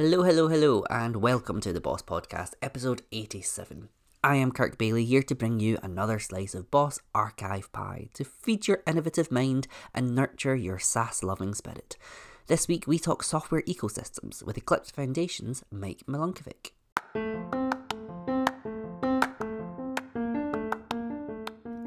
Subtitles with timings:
[0.00, 3.88] Hello, hello, hello, and welcome to the Boss Podcast, episode 87.
[4.22, 8.22] I am Kirk Bailey here to bring you another slice of Boss Archive Pie to
[8.22, 11.96] feed your innovative mind and nurture your SaaS loving spirit.
[12.46, 16.70] This week we talk software ecosystems with Eclipse Foundation's Mike Milinkovich.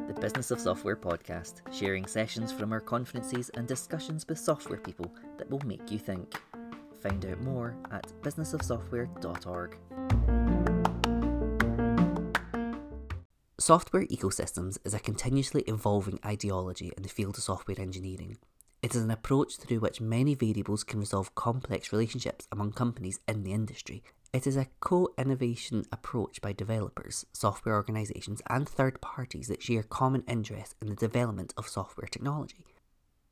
[0.07, 5.15] The Business of Software podcast, sharing sessions from our conferences and discussions with software people
[5.37, 6.35] that will make you think.
[7.01, 9.77] Find out more at businessofsoftware.org.
[13.59, 18.37] Software ecosystems is a continuously evolving ideology in the field of software engineering.
[18.81, 23.43] It is an approach through which many variables can resolve complex relationships among companies in
[23.43, 24.03] the industry.
[24.33, 29.83] It is a co innovation approach by developers, software organisations, and third parties that share
[29.83, 32.65] common interest in the development of software technology.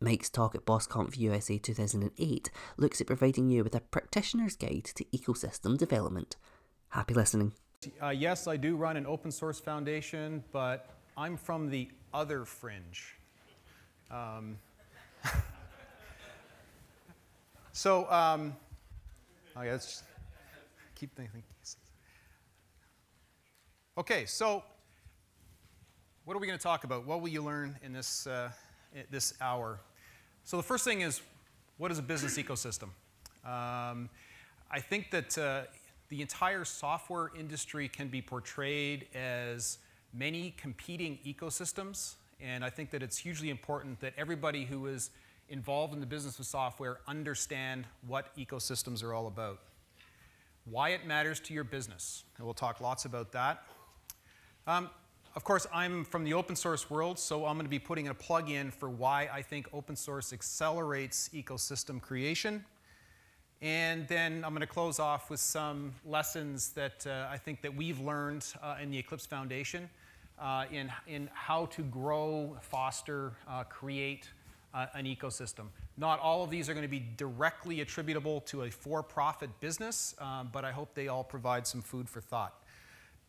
[0.01, 5.03] Mike's talk at BossConf USA 2008 looks at providing you with a practitioner's guide to
[5.05, 6.37] ecosystem development.
[6.89, 7.51] Happy listening.
[8.01, 13.17] Uh, yes, I do run an open source foundation, but I'm from the other fringe.
[14.09, 14.57] Um,
[17.73, 18.55] so, um,
[19.57, 20.03] okay, let's
[20.95, 21.43] keep thinking.
[23.97, 24.63] Okay, so
[26.23, 27.05] what are we going to talk about?
[27.05, 28.49] What will you learn in this, uh,
[29.11, 29.81] this hour?
[30.49, 31.21] So the first thing is,
[31.77, 32.89] what is a business ecosystem?
[33.45, 34.09] Um,
[34.71, 35.61] I think that uh,
[36.07, 39.77] the entire software industry can be portrayed as
[40.11, 45.11] many competing ecosystems, and I think that it's hugely important that everybody who is
[45.49, 49.59] involved in the business of software understand what ecosystems are all about.
[50.65, 53.65] Why it matters to your business, and we'll talk lots about that.
[54.65, 54.89] Um,
[55.35, 58.13] of course, I'm from the open source world, so I'm going to be putting a
[58.13, 62.65] plug in for why I think open source accelerates ecosystem creation.
[63.61, 67.75] And then I'm going to close off with some lessons that uh, I think that
[67.75, 69.89] we've learned uh, in the Eclipse Foundation
[70.39, 74.29] uh, in, in how to grow, foster, uh, create
[74.73, 75.65] uh, an ecosystem.
[75.97, 80.49] Not all of these are going to be directly attributable to a for-profit business, um,
[80.53, 82.58] but I hope they all provide some food for thought.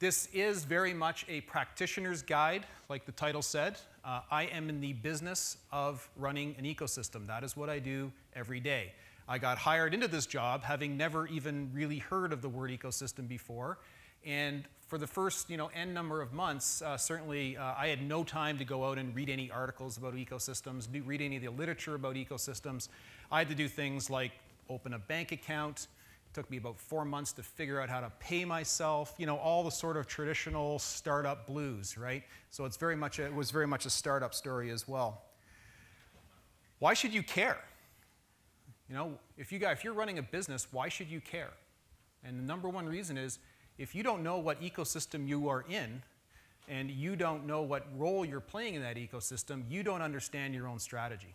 [0.00, 3.78] This is very much a practitioner's guide, like the title said.
[4.02, 7.26] Uh, I am in the business of running an ecosystem.
[7.26, 8.94] That is what I do every day.
[9.28, 13.28] I got hired into this job having never even really heard of the word ecosystem
[13.28, 13.76] before.
[14.24, 18.00] And for the first, you know, n number of months, uh, certainly uh, I had
[18.00, 21.50] no time to go out and read any articles about ecosystems, read any of the
[21.50, 22.88] literature about ecosystems.
[23.30, 24.32] I had to do things like
[24.70, 25.88] open a bank account.
[26.32, 29.14] Took me about four months to figure out how to pay myself.
[29.18, 32.22] You know, all the sort of traditional startup blues, right?
[32.50, 35.22] So it's very much a, it was very much a startup story as well.
[36.78, 37.58] Why should you care?
[38.88, 41.50] You know, if, you got, if you're running a business, why should you care?
[42.24, 43.38] And the number one reason is
[43.78, 46.02] if you don't know what ecosystem you are in,
[46.70, 50.68] and you don't know what role you're playing in that ecosystem, you don't understand your
[50.68, 51.34] own strategy,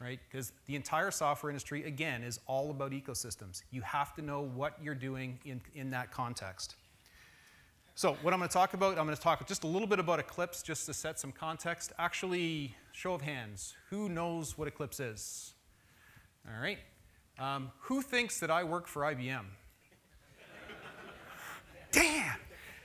[0.00, 0.18] right?
[0.28, 3.62] Because the entire software industry, again, is all about ecosystems.
[3.70, 6.76] You have to know what you're doing in, in that context.
[7.96, 10.00] So what I'm going to talk about, I'm going to talk just a little bit
[10.00, 11.92] about Eclipse just to set some context.
[11.98, 15.54] Actually, show of hands, who knows what Eclipse is?
[16.46, 16.78] All right.
[17.38, 19.44] Um, who thinks that I work for IBM?
[21.92, 22.36] Damn!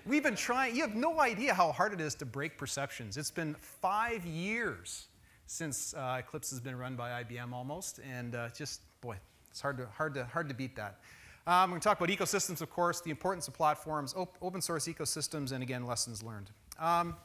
[0.06, 3.18] We've been trying, you have no idea how hard it is to break perceptions.
[3.18, 5.08] It's been five years
[5.50, 9.18] since uh, Eclipse has been run by IBM almost, and uh, just, boy,
[9.50, 11.00] it's hard to, hard to, hard to beat that.
[11.48, 14.62] Um, we're going to talk about ecosystems, of course, the importance of platforms, op open
[14.62, 16.52] source ecosystems, and again, lessons learned.
[16.78, 17.16] Um,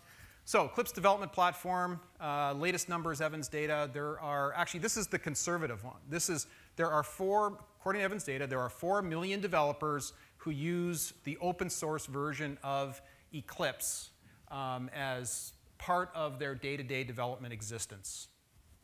[0.46, 3.90] so Eclipse development platform, uh, latest numbers, Evans data.
[3.92, 5.96] There are actually this is the conservative one.
[6.08, 6.46] This is
[6.76, 11.36] there are four, according to Evans data, there are four million developers who use the
[11.42, 13.02] open source version of
[13.34, 14.10] Eclipse
[14.50, 18.28] um, as part of their day-to-day -day development existence.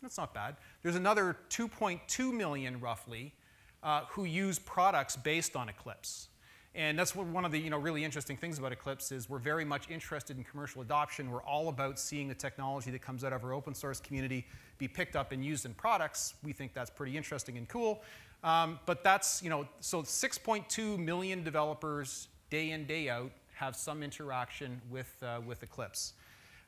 [0.03, 0.56] That's not bad.
[0.83, 3.34] There's another 2.2 million roughly
[3.83, 6.29] uh, who use products based on Eclipse.
[6.75, 9.64] And that's one of the you know, really interesting things about Eclipse is we're very
[9.64, 11.31] much interested in commercial adoption.
[11.31, 14.47] We're all about seeing the technology that comes out of our open source community
[14.79, 16.35] be picked up and used in products.
[16.44, 18.03] We think that's pretty interesting and cool.
[18.44, 24.03] Um, but that's, you know, so 6.2 million developers day in, day out have some
[24.03, 26.14] interaction with, uh, with Eclipse.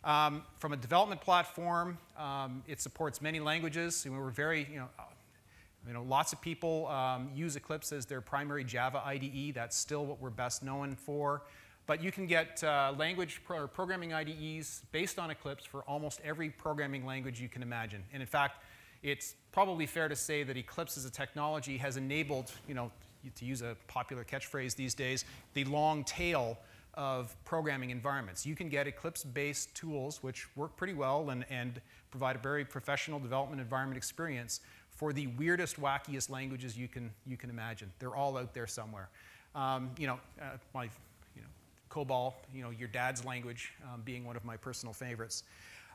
[0.04, 4.04] Um, from a development platform, um, it supports many languages.
[4.08, 4.88] We're very, you know,
[5.86, 9.52] you know, lots of people um, use Eclipse as their primary Java IDE.
[9.54, 11.42] That's still what we're best known for.
[11.86, 16.50] But you can get uh, language pro programming IDEs based on Eclipse for almost every
[16.50, 18.02] programming language you can imagine.
[18.12, 18.62] And in fact,
[19.02, 22.92] it's probably fair to say that Eclipse as a technology has enabled, you know,
[23.34, 25.24] to use a popular catchphrase these days,
[25.54, 26.58] the long tail
[26.94, 28.44] of programming environments.
[28.44, 31.80] You can get Eclipse-based tools which work pretty well and, and
[32.10, 34.60] provide a very professional development environment experience
[34.90, 37.90] for the weirdest, wackiest languages you can, you can imagine.
[37.98, 39.08] They're all out there somewhere.
[39.54, 40.84] Um, you know, uh, my,
[41.34, 41.48] you know,
[41.90, 45.44] COBOL, you know, your dad's language um, being one of my personal favorites.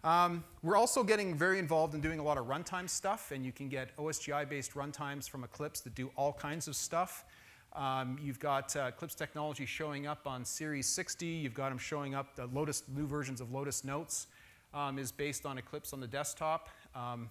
[0.04, 3.52] Um, we're also getting very involved in doing a lot of runtime stuff, and you
[3.52, 7.26] can get OSGI-based runtimes from Eclipse that do all kinds of stuff.
[7.74, 11.25] Um, you've got uh, Eclipse technology showing up on Series 60.
[11.25, 12.36] You've got them showing up.
[12.36, 14.28] The Lotus new versions of Lotus Notes
[14.74, 16.69] um, is based on Eclipse on the desktop.
[16.96, 17.30] Um,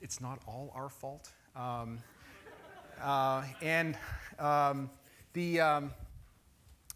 [0.00, 1.30] it's not all our fault.
[1.54, 1.98] Um,
[3.02, 3.96] uh, and
[4.38, 4.90] um,
[5.32, 5.92] the um,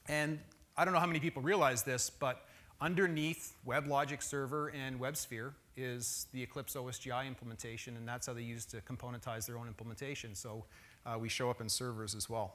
[0.08, 0.38] and
[0.76, 2.46] I don't know how many people realize this, but
[2.81, 8.64] underneath WebLogic Server and WebSphere is the Eclipse OSGI implementation, and that's how they use
[8.67, 10.35] to componentize their own implementation.
[10.35, 10.64] So
[11.06, 12.54] uh, we show up in servers as well.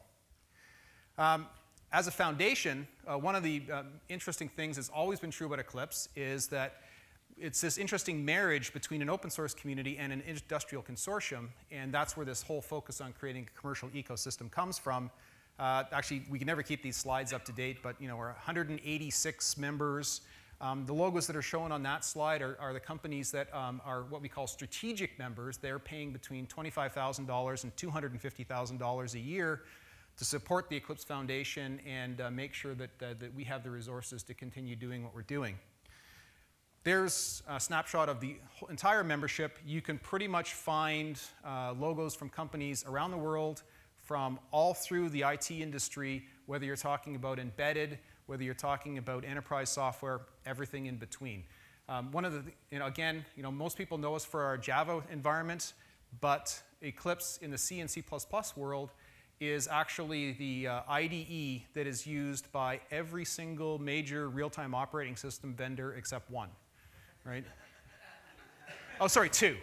[1.17, 1.47] Um,
[1.91, 5.59] as a foundation, uh, one of the uh, interesting things that's always been true about
[5.59, 6.81] Eclipse is that
[7.39, 12.17] it's this interesting marriage between an open source community and an industrial consortium, and that's
[12.17, 15.09] where this whole focus on creating a commercial ecosystem comes from.
[15.59, 18.27] Uh, actually, we can never keep these slides up to date, but you know, we're
[18.27, 20.21] 186 members.
[20.59, 23.79] Um, the logos that are shown on that slide are, are the companies that um,
[23.85, 25.57] are what we call strategic members.
[25.57, 29.61] They're paying between $25,000 and $250,000 a year
[30.17, 33.69] to support the Eclipse Foundation and uh, make sure that, uh, that we have the
[33.69, 35.55] resources to continue doing what we're doing.
[36.83, 38.37] There's a snapshot of the
[38.69, 39.59] entire membership.
[39.65, 43.61] You can pretty much find uh, logos from companies around the world
[44.07, 49.25] from all through the IT industry, whether you're talking about embedded, whether you're talking about
[49.25, 51.43] enterprise software, everything in between.
[51.89, 54.57] Um, one of the, you know, again, you know, most people know us for our
[54.57, 55.73] Java environment,
[56.19, 58.03] but Eclipse in the C and C++
[58.55, 58.91] world
[59.39, 65.53] is actually the uh, IDE that is used by every single major real-time operating system
[65.53, 66.49] vendor except one,
[67.23, 67.45] right?
[68.99, 69.55] oh, sorry, two.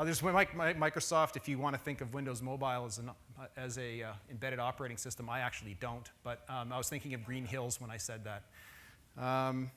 [0.00, 3.10] Uh, there's Microsoft, if you want to think of Windows Mobile as an
[3.54, 5.28] as a uh, embedded operating system.
[5.28, 9.22] I actually don't, but um, I was thinking of Green Hills when I said that.
[9.22, 9.70] Um,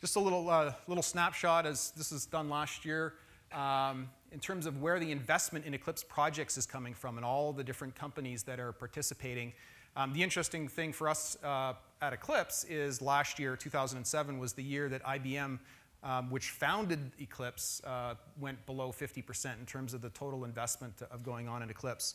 [0.00, 3.14] just a little, uh, little snapshot as this was done last year
[3.52, 7.52] um, in terms of where the investment in Eclipse projects is coming from and all
[7.52, 9.52] the different companies that are participating.
[9.96, 14.62] Um, the interesting thing for us uh, at Eclipse is last year, 2007, was the
[14.62, 15.58] year that IBM
[16.02, 21.22] um, which founded Eclipse, uh, went below 50% in terms of the total investment of
[21.22, 22.14] going on in Eclipse.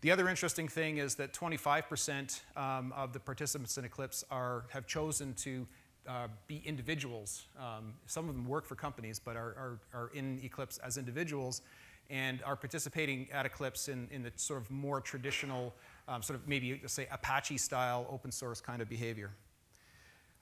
[0.00, 4.86] The other interesting thing is that 25% um, of the participants in Eclipse are, have
[4.86, 5.66] chosen to
[6.08, 7.44] uh, be individuals.
[7.58, 11.60] Um, some of them work for companies, but are, are, are, in Eclipse as individuals
[12.08, 15.74] and are participating at Eclipse in, in the sort of more traditional,
[16.08, 19.30] um, sort of maybe say Apache style open source kind of behavior.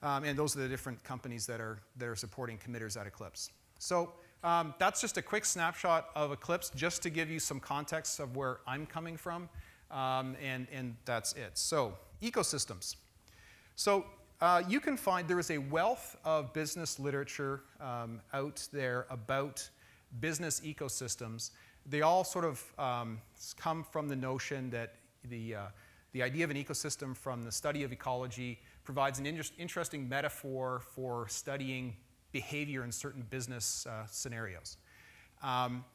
[0.01, 3.51] Um, and those are the different companies that are, that are supporting committers at Eclipse.
[3.79, 4.13] So
[4.43, 8.35] um, that's just a quick snapshot of Eclipse, just to give you some context of
[8.35, 9.49] where I'm coming from,
[9.91, 11.51] um, and, and that's it.
[11.57, 12.95] So ecosystems.
[13.75, 14.05] So
[14.41, 19.69] uh, you can find there is a wealth of business literature um, out there about
[20.21, 21.51] business ecosystems.
[21.85, 23.19] They all sort of um,
[23.57, 25.61] come from the notion that the, uh,
[26.13, 30.81] the idea of an ecosystem from the study of ecology provides an inter interesting metaphor
[30.95, 31.95] for studying
[32.31, 34.77] behavior in certain business uh, scenarios.
[35.43, 35.85] Um,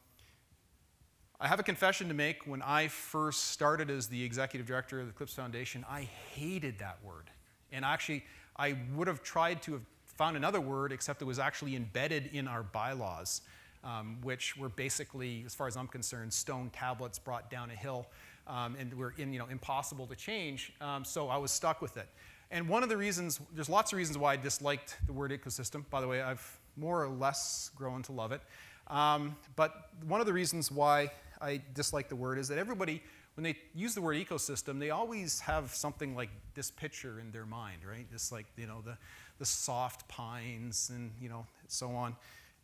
[1.41, 2.47] I have a confession to make.
[2.47, 6.99] When I first started as the executive director of the Eclipse Foundation, I hated that
[7.03, 7.29] word.
[7.69, 8.23] And actually,
[8.55, 12.47] I would have tried to have found another word, except it was actually embedded in
[12.47, 13.41] our bylaws,
[13.83, 18.07] um, which were basically, as far as I'm concerned, stone tablets brought down a hill
[18.47, 20.71] um, and were in, you know, impossible to change.
[20.79, 22.07] Um, so I was stuck with it.
[22.51, 25.83] And one of the reasons, there's lots of reasons why I disliked the word ecosystem.
[25.89, 28.41] By the way, I've more or less grown to love it.
[28.87, 31.11] Um, but one of the reasons why
[31.41, 33.01] I dislike the word is that everybody,
[33.35, 37.45] when they use the word ecosystem, they always have something like this picture in their
[37.45, 38.09] mind, right?
[38.11, 38.97] Just like, you know, the,
[39.39, 42.15] the soft pines and, you know, so on.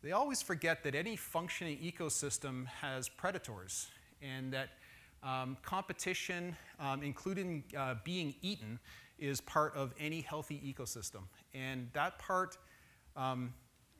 [0.02, 3.88] They always forget that any functioning ecosystem has predators
[4.20, 4.70] and that
[5.22, 8.78] um, competition, um, including uh, being eaten,
[9.22, 11.22] is part of any healthy ecosystem.
[11.54, 12.58] And that part
[13.14, 13.54] um,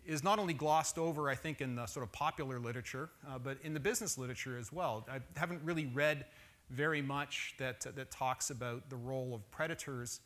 [0.04, 3.56] is not only glossed over, I think, in the sort of popular literature, uh, but
[3.62, 5.06] in the business literature as well.
[5.08, 6.24] I haven't really read
[6.70, 10.20] very much that, uh, that talks about the role of predators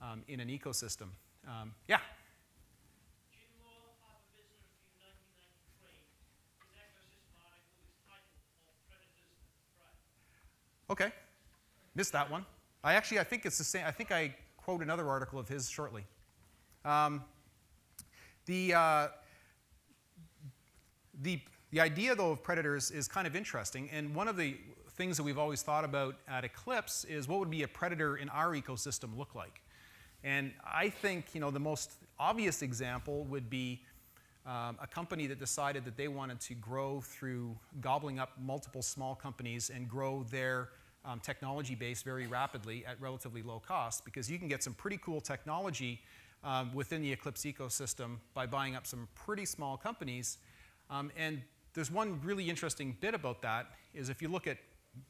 [0.00, 1.08] um, in an ecosystem.
[1.48, 1.98] Um, yeah?
[10.88, 11.10] Okay.
[11.96, 12.46] missed that one.
[12.86, 13.82] I actually, I think it's the same.
[13.84, 16.04] I think I quote another article of his shortly.
[16.84, 17.24] Um,
[18.44, 19.08] the, uh,
[21.20, 21.40] the,
[21.72, 23.90] the idea, though, of predators is kind of interesting.
[23.90, 24.56] And one of the
[24.92, 28.28] things that we've always thought about at Eclipse is what would be a predator in
[28.28, 29.62] our ecosystem look like?
[30.22, 31.90] And I think, you know, the most
[32.20, 33.82] obvious example would be
[34.46, 39.16] um, a company that decided that they wanted to grow through gobbling up multiple small
[39.16, 40.68] companies and grow their
[41.06, 44.98] um, technology base very rapidly at relatively low cost because you can get some pretty
[44.98, 46.00] cool technology
[46.44, 50.38] um, within the Eclipse ecosystem by buying up some pretty small companies.
[50.90, 51.40] Um, and
[51.74, 54.58] there's one really interesting bit about that is if you look at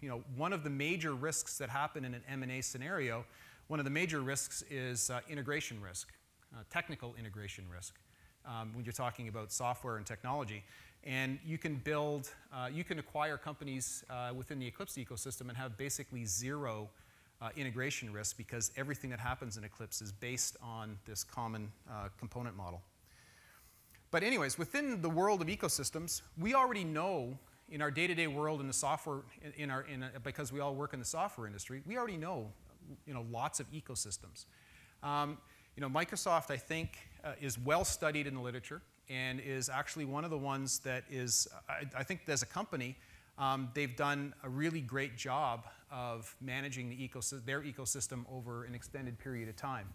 [0.00, 3.24] you know, one of the major risks that happen in an M&A scenario,
[3.68, 6.12] one of the major risks is uh, integration risk,
[6.54, 7.98] uh, technical integration risk
[8.46, 10.64] um, when you're talking about software and technology.
[11.06, 15.56] And you can build, uh, you can acquire companies uh, within the Eclipse ecosystem and
[15.56, 16.88] have basically zero
[17.40, 22.08] uh, integration risk because everything that happens in Eclipse is based on this common uh,
[22.18, 22.82] component model.
[24.10, 27.38] But anyways, within the world of ecosystems, we already know
[27.70, 29.20] in our day-to-day world in the software,
[29.56, 32.50] in our, in a, because we all work in the software industry, we already know,
[33.06, 34.46] you know, lots of ecosystems.
[35.04, 35.38] Um,
[35.76, 40.04] you know, Microsoft, I think, uh, is well studied in the literature and is actually
[40.04, 42.96] one of the ones that is, I, I think as a company,
[43.38, 48.75] um, they've done a really great job of managing the ecosystem, their ecosystem over an
[48.75, 49.88] extended period of time.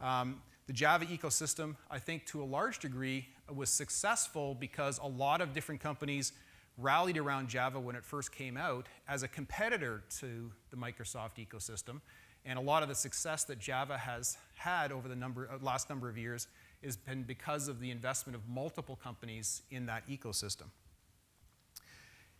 [0.00, 5.40] Um, the Java ecosystem, I think to a large degree, was successful because a lot
[5.40, 6.32] of different companies
[6.78, 12.00] rallied around Java when it first came out as a competitor to the Microsoft ecosystem.
[12.44, 15.88] And a lot of the success that Java has had over the number, uh, last
[15.88, 16.48] number of years
[16.86, 20.70] has been because of the investment of multiple companies in that ecosystem.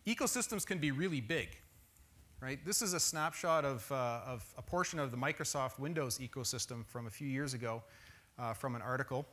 [0.07, 1.49] Ecosystems can be really big,
[2.41, 2.59] right?
[2.65, 7.07] This is a snapshot of, uh, of a portion of the Microsoft Windows ecosystem from
[7.07, 7.83] a few years ago
[8.39, 9.27] uh, from an article.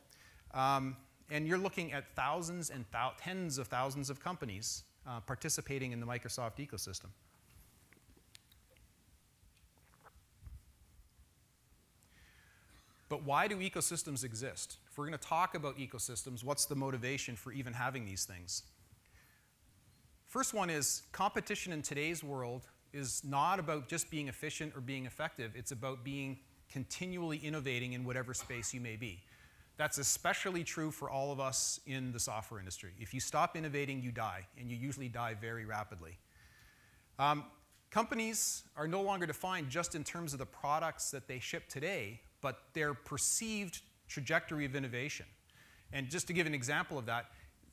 [0.53, 0.97] Um,
[1.31, 2.85] and you're looking at thousands and
[3.17, 7.09] tens of thousands of companies uh, participating in the Microsoft ecosystem.
[13.15, 14.75] But why do ecosystems exist?
[14.91, 18.63] If we're going to talk about ecosystems, what's the motivation for even having these things?
[20.27, 25.05] First one is competition in today's world is not about just being efficient or being
[25.05, 25.53] effective.
[25.55, 29.21] It's about being continually innovating in whatever space you may be.
[29.77, 32.91] That's especially true for all of us in the software industry.
[32.99, 36.17] If you stop innovating, you die, and you usually die very rapidly.
[37.17, 37.45] Um,
[37.91, 42.19] companies are no longer defined just in terms of the products that they ship today,
[42.45, 45.25] but their perceived trajectory of innovation.
[45.91, 47.31] And just to give an example of that,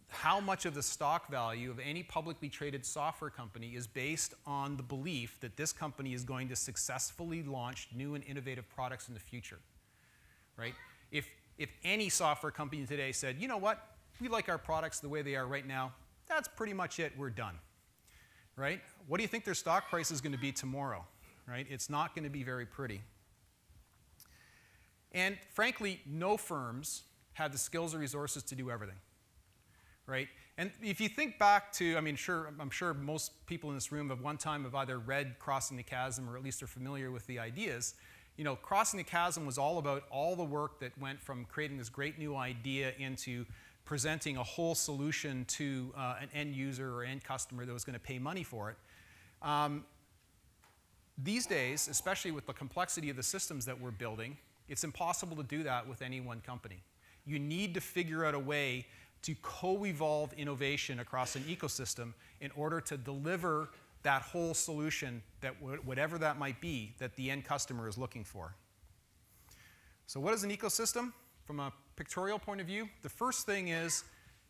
[0.08, 4.78] how much of the stock value of any publicly traded software company is based on
[4.78, 9.14] the belief that this company is going to successfully launch new and innovative products in
[9.14, 9.58] the future,
[10.56, 10.72] right?
[11.10, 13.78] If, if any software company today said, you know what,
[14.22, 15.92] we like our products the way they are right now,
[16.30, 17.58] that's pretty much it, we're done,
[18.56, 18.80] right?
[19.06, 21.04] What do you think their stock price is going to be tomorrow,
[21.46, 21.66] right?
[21.68, 23.02] It's not going to be very pretty.
[25.12, 27.02] And frankly, no firms
[27.34, 28.96] have the skills or resources to do everything,
[30.06, 30.28] right?
[30.58, 33.90] And if you think back to, I mean, sure, I'm sure most people in this
[33.90, 37.10] room at one time have either read Crossing the Chasm or at least are familiar
[37.10, 37.94] with the ideas.
[38.36, 41.78] You know, Crossing the Chasm was all about all the work that went from creating
[41.78, 43.46] this great new idea into
[43.84, 47.94] presenting a whole solution to uh, an end user or end customer that was going
[47.94, 48.76] to pay money for it.
[49.46, 49.84] Um,
[51.18, 54.36] these days, especially with the complexity of the systems that we're building,
[54.72, 56.82] it's impossible to do that with any one company.
[57.26, 58.86] You need to figure out a way
[59.20, 63.68] to co-evolve innovation across an ecosystem in order to deliver
[64.02, 68.54] that whole solution that whatever that might be that the end customer is looking for.
[70.06, 71.12] So what is an ecosystem?
[71.44, 74.04] From a pictorial point of view, the first thing is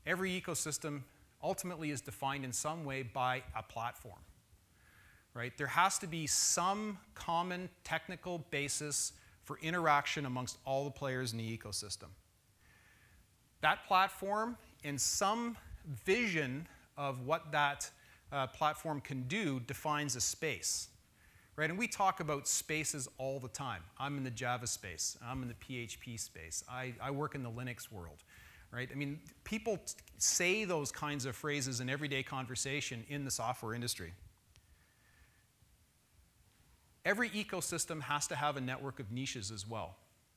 [0.06, 1.02] every ecosystem
[1.42, 4.20] ultimately is defined in some way by a platform.
[5.34, 5.52] Right?
[5.58, 11.38] There has to be some common technical basis for interaction amongst all the players in
[11.38, 12.08] the ecosystem.
[13.60, 15.56] That platform and some
[16.04, 17.90] vision of what that
[18.32, 20.88] uh, platform can do defines a space.
[21.54, 21.68] Right?
[21.68, 23.82] And we talk about spaces all the time.
[23.98, 25.18] I'm in the Java space.
[25.22, 26.64] I'm in the PHP space.
[26.68, 28.24] I, I work in the Linux world.
[28.72, 28.88] Right?
[28.90, 29.78] I mean, people
[30.16, 34.14] say those kinds of phrases in everyday conversation in the software industry.
[37.04, 39.96] Every ecosystem has to have a network of niches as well.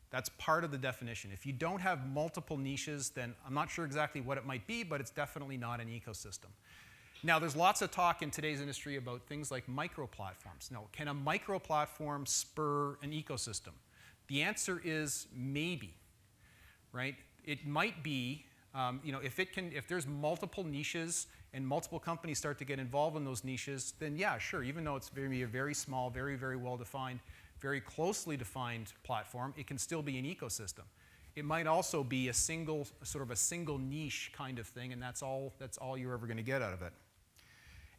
[0.10, 1.32] That's part of the definition.
[1.34, 4.84] If you don't have multiple niches, then I'm not sure exactly what it might be,
[4.84, 6.50] but it's definitely not an ecosystem.
[7.24, 10.70] Now, there's lots of talk in today's industry about things like micro platforms.
[10.72, 13.74] Now, can a micro platform spur an ecosystem?
[14.28, 15.96] The answer is maybe,
[16.92, 17.16] right?
[17.44, 22.00] It might be, um, you know, if it can, if there's multiple niches and multiple
[22.00, 24.62] companies start to get involved in those niches, then yeah, sure.
[24.62, 27.20] Even though it's maybe a very small, very very well defined,
[27.60, 30.84] very closely defined platform, it can still be an ecosystem.
[31.36, 35.02] It might also be a single, sort of a single niche kind of thing, and
[35.02, 36.94] that's all, that's all you're ever going to get out of it.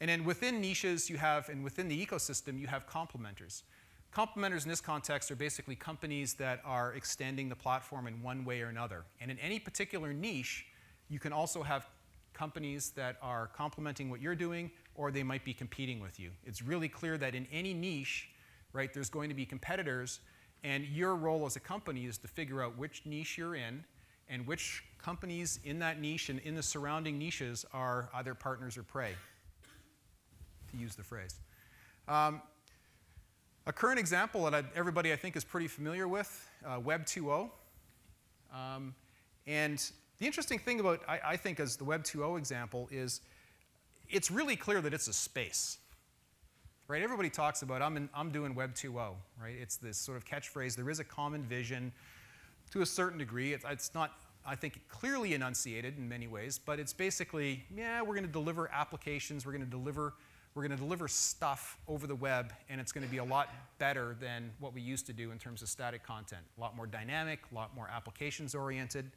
[0.00, 3.62] And then within niches you have, and within the ecosystem, you have complementers.
[4.14, 8.62] Complementers in this context are basically companies that are extending the platform in one way
[8.62, 9.04] or another.
[9.20, 10.66] And in any particular niche,
[11.08, 11.86] you can also have
[12.36, 16.30] companies that are complementing what you're doing, or they might be competing with you.
[16.44, 18.28] It's really clear that in any niche,
[18.72, 20.20] right, there's going to be competitors,
[20.62, 23.84] and your role as a company is to figure out which niche you're in
[24.28, 28.82] and which companies in that niche and in the surrounding niches are either partners or
[28.82, 29.12] prey,
[30.70, 31.36] to use the phrase.
[32.08, 32.42] Um,
[33.66, 37.50] a current example that everybody I think is pretty familiar with, uh, Web 2.0.
[38.52, 38.94] Um,
[39.46, 43.20] and the interesting thing about, I, I think, as the Web 2.0 example is
[44.08, 45.78] it's really clear that it's a space
[46.88, 47.02] right?
[47.02, 49.54] Everybody talks about I'm, in, I'm doing Web 2.0, right?
[49.60, 50.76] It's this sort of catchphrase.
[50.76, 51.92] There is a common vision
[52.70, 53.52] to a certain degree.
[53.52, 54.12] It's, it's not,
[54.46, 58.70] I think, clearly enunciated in many ways, but it's basically, yeah, we're going to deliver
[58.72, 60.14] applications, we're going to deliver,
[60.54, 63.52] we're going to deliver stuff over the web, and it's going to be a lot
[63.78, 66.42] better than what we used to do in terms of static content.
[66.56, 69.10] A lot more dynamic, a lot more applications oriented.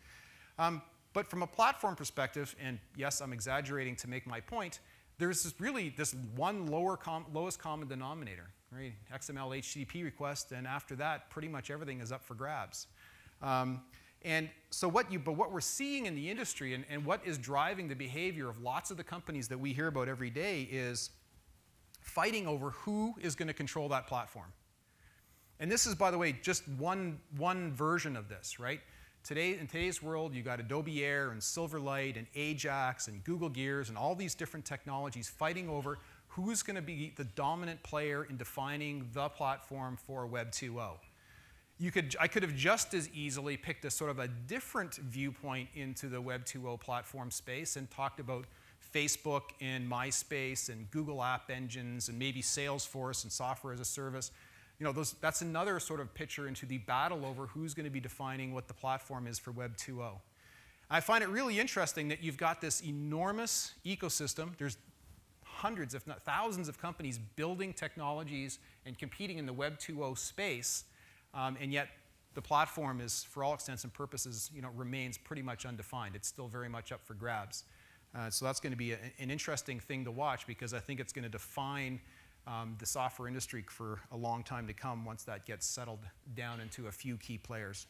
[0.59, 0.81] Um,
[1.13, 4.79] but from a platform perspective, and yes, I'm exaggerating to make my point,
[5.17, 8.93] there's this really this one lower com lowest common denominator, right?
[9.11, 12.87] XML HTTP request, and after that, pretty much everything is up for grabs.
[13.41, 13.81] Um,
[14.23, 17.37] and so what you, but what we're seeing in the industry and, and what is
[17.37, 21.11] driving the behavior of lots of the companies that we hear about every day is
[22.01, 24.51] fighting over who is going to control that platform.
[25.61, 28.81] And this is, by the way, just one, one version of this, right?
[29.23, 33.89] Today, in today's world, you've got Adobe Air and Silverlight and Ajax and Google Gears
[33.89, 38.37] and all these different technologies fighting over who's going to be the dominant player in
[38.37, 40.93] defining the platform for Web 2.0.
[41.77, 45.69] You could, I could have just as easily picked a sort of a different viewpoint
[45.75, 48.45] into the Web 2.0 platform space and talked about
[48.93, 54.31] Facebook and MySpace and Google App Engines and maybe Salesforce and software as a service
[54.79, 57.89] you know, those, that's another sort of picture into the battle over who's going to
[57.89, 60.11] be defining what the platform is for Web 2.0.
[60.89, 64.57] I find it really interesting that you've got this enormous ecosystem.
[64.57, 64.77] There's
[65.43, 70.85] hundreds, if not thousands, of companies building technologies and competing in the Web 2.0 space,
[71.33, 71.89] um, and yet
[72.33, 76.15] the platform is, for all extents and purposes, you know, remains pretty much undefined.
[76.15, 77.65] It's still very much up for grabs.
[78.15, 80.99] Uh, so that's going to be a, an interesting thing to watch because I think
[80.99, 81.99] it's going to define
[82.49, 85.99] um, the software industry for a long time to come once that gets settled
[86.35, 87.85] down into a few key players.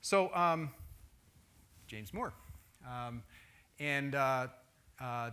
[0.00, 0.70] So, um,
[1.86, 2.32] James Moore.
[2.86, 3.22] Um,
[3.78, 4.48] and uh,
[5.00, 5.30] uh,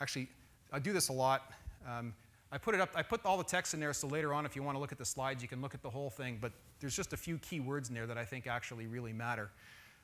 [0.00, 0.28] actually,
[0.72, 1.52] I do this a lot.
[1.88, 2.14] Um,
[2.52, 4.54] I put it up, I put all the text in there so later on, if
[4.54, 6.52] you want to look at the slides, you can look at the whole thing, but
[6.80, 9.50] there's just a few key words in there that I think actually really matter.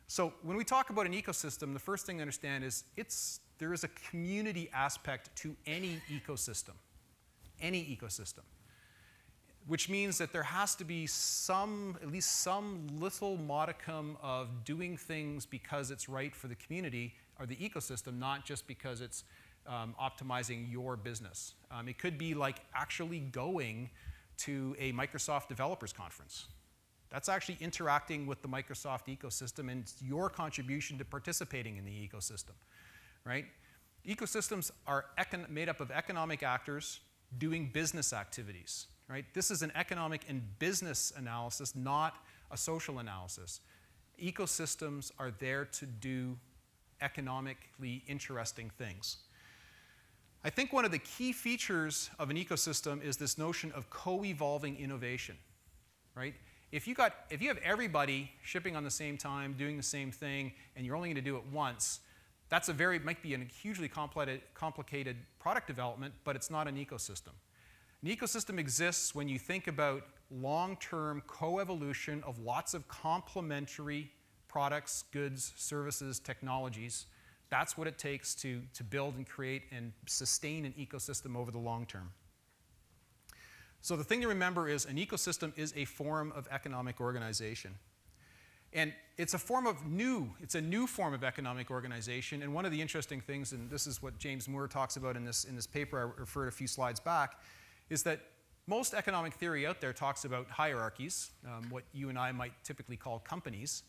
[0.07, 3.73] So when we talk about an ecosystem, the first thing to understand is it's, there
[3.73, 6.73] is a community aspect to any ecosystem
[7.63, 8.45] any ecosystem,
[9.67, 14.97] which means that there has to be some, at least some little modicum of doing
[14.97, 19.25] things because it's right for the community or the ecosystem, not just because it's
[19.67, 21.55] um, optimizing your business.
[21.71, 23.91] Um, it could be like actually going
[24.39, 26.47] to a Microsoft Developers Conference.
[27.11, 32.55] That's actually interacting with the Microsoft ecosystem and your contribution to participating in the ecosystem,
[33.25, 33.45] right?
[34.07, 35.05] Ecosystems are
[35.49, 37.01] made up of economic actors
[37.39, 39.25] doing business activities, right?
[39.35, 42.17] This is an economic and business analysis, not
[42.51, 43.61] a social analysis.
[44.23, 46.37] Ecosystems are there to do
[47.01, 49.19] economically interesting things.
[50.45, 54.77] I think one of the key features of an ecosystem is this notion of co-evolving
[54.77, 55.37] innovation,
[56.17, 56.35] right?
[56.73, 60.11] If you, got, if you have everybody shipping on the same time, doing the same
[60.11, 62.01] thing, and you're only going to do it once,
[62.53, 67.33] that's a very, might be a hugely complicated product development, but it's not an ecosystem.
[68.03, 74.11] An ecosystem exists when you think about long-term co-evolution of lots of complementary
[74.49, 77.07] products, goods, services, technologies.
[77.49, 81.59] That's what it takes to, to build and create and sustain an ecosystem over the
[81.59, 82.11] long term.
[83.81, 87.77] So the thing to remember is an ecosystem is a form of economic organization.
[88.73, 92.43] And it's a form of new, it's a new form of economic organization.
[92.43, 95.25] And one of the interesting things, and this is what James Moore talks about in
[95.25, 97.41] this, in this paper I referred a few slides back,
[97.91, 98.21] is that
[98.67, 102.97] most economic theory out there talks about hierarchies, um, what you and I might typically
[102.97, 103.83] call companies,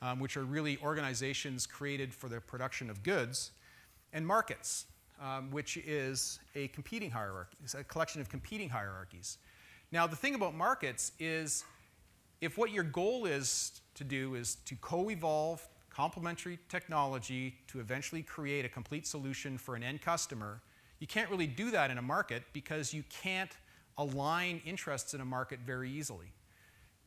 [0.00, 3.50] um, which are really organizations created for the production of goods,
[4.12, 4.86] and markets,
[5.20, 9.38] um, which is a competing hierarchy, it's a collection of competing hierarchies.
[9.92, 11.64] Now, the thing about markets is
[12.40, 18.64] if what your goal is to do is to co-evolve complementary technology to eventually create
[18.64, 20.62] a complete solution for an end customer,
[20.98, 23.50] you can't really do that in a market because you can't
[23.98, 26.32] align interests in a market very easily.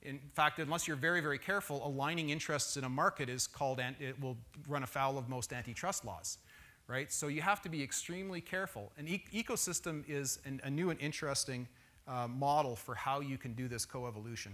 [0.03, 4.21] In fact, unless you're very, very careful, aligning interests in a market is called, it
[4.21, 6.39] will run afoul of most antitrust laws,
[6.87, 7.11] right?
[7.11, 8.91] So you have to be extremely careful.
[8.97, 11.67] An e ecosystem is an, a new and interesting
[12.05, 14.51] uh, model for how you can do this coevolution.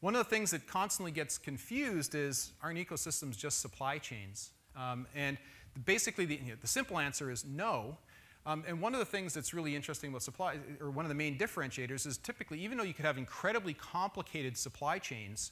[0.00, 4.50] One of the things that constantly gets confused is aren't ecosystems just supply chains?
[4.76, 5.36] Um, and
[5.84, 7.98] basically, the, you know, the, simple answer is no.
[8.46, 11.16] Um, and one of the things that's really interesting about supply, or one of the
[11.16, 15.50] main differentiators, is typically, even though you could have incredibly complicated supply chains,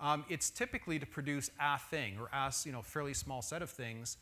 [0.00, 3.70] um, it's typically to produce a thing or a you know, fairly small set of
[3.70, 4.16] things.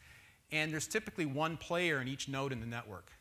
[0.52, 3.12] And there's typically one player in each node in the network,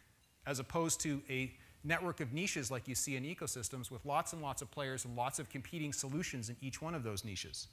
[0.48, 1.52] as opposed to a
[1.86, 5.16] network of niches like you see in ecosystems with lots and lots of players and
[5.16, 7.68] lots of competing solutions in each one of those niches.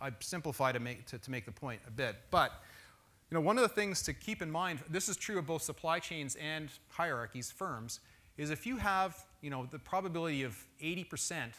[0.00, 2.16] I simplify to make, to, to make the point a bit.
[2.30, 2.52] But
[3.30, 5.62] you know, one of the things to keep in mind, this is true of both
[5.62, 8.00] supply chains and hierarchies, firms,
[8.36, 11.52] is if you have you know, the probability of 80%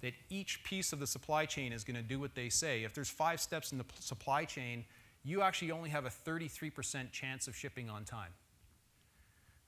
[0.00, 2.94] that each piece of the supply chain is going to do what they say, if
[2.94, 4.84] there's five steps in the supply chain,
[5.24, 8.30] you actually only have a 33% chance of shipping on time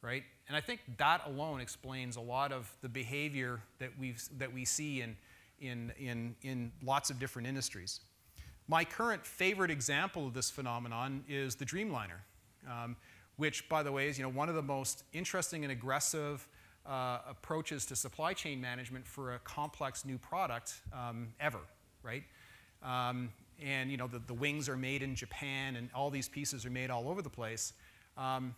[0.02, 0.22] right?
[0.48, 4.64] And I think that alone explains a lot of the behavior that, we've, that we
[4.64, 5.16] see in,
[5.61, 8.00] in, in, in lots of different industries.
[8.68, 12.20] My current favorite example of this phenomenon is the Dreamliner,
[12.68, 12.96] um,
[13.37, 16.46] which, by the way, is you know, one of the most interesting and aggressive
[16.85, 21.61] uh, approaches to supply chain management for a complex new product um, ever,
[22.02, 22.22] right?
[22.82, 23.30] Um,
[23.62, 26.70] and you know, the, the, wings are made in Japan, and all these pieces are
[26.70, 27.72] made all over the place.
[28.16, 28.54] Um,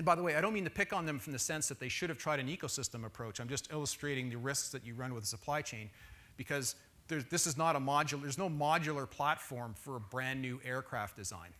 [0.00, 1.78] and by the way, I don't mean to pick on them from the sense that
[1.78, 3.38] they should have tried an ecosystem approach.
[3.38, 5.90] I'm just illustrating the risks that you run with a supply chain
[6.38, 6.74] because
[7.06, 11.50] this is not a modular, there's no modular platform for a brand new aircraft design,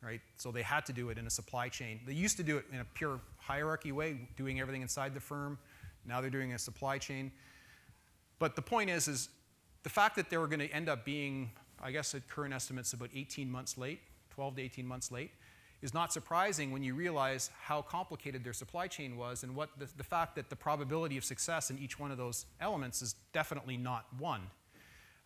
[0.00, 0.20] right?
[0.36, 1.98] So they had to do it in a supply chain.
[2.06, 5.58] They used to do it in a pure hierarchy way, doing everything inside the firm.
[6.06, 7.32] Now they're doing a supply chain.
[8.38, 9.28] But the point is, is
[9.82, 11.50] the fact that they were going to end up being,
[11.82, 13.98] I guess at current estimates, about 18 months late,
[14.30, 15.32] 12 to 18 months late,
[15.80, 19.86] is not surprising when you realize how complicated their supply chain was and what the,
[19.96, 23.76] the, fact that the probability of success in each one of those elements is definitely
[23.76, 24.42] not one.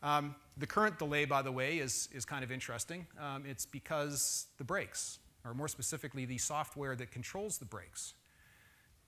[0.03, 3.07] Um, the current delay, by the way, is, is kind of interesting.
[3.19, 8.15] Um, it's because the brakes, or more specifically, the software that controls the brakes.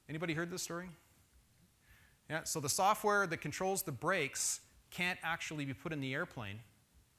[0.08, 0.88] Anybody heard this story?
[2.30, 6.60] Yeah, so the software that controls the brakes can't actually be put in the airplane,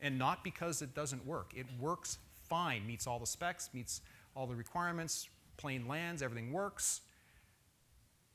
[0.02, 1.52] and not because it doesn't work.
[1.56, 4.02] It works fine, meets all the specs, meets
[4.36, 7.02] all the requirements, plane lands, everything works.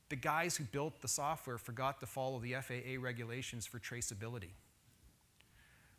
[0.09, 4.51] The guys who built the software forgot to follow the FAA regulations for traceability.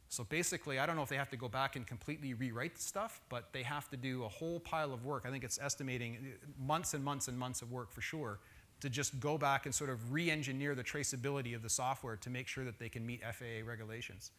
[0.08, 2.82] So basically, I don't know if they have to go back and completely rewrite the
[2.82, 5.24] stuff, but they have to do a whole pile of work.
[5.26, 8.38] I think it's estimating months and months and months of work for sure
[8.82, 12.48] to just go back and sort of re-engineer the traceability of the software to make
[12.48, 14.32] sure that they can meet FAA regulations.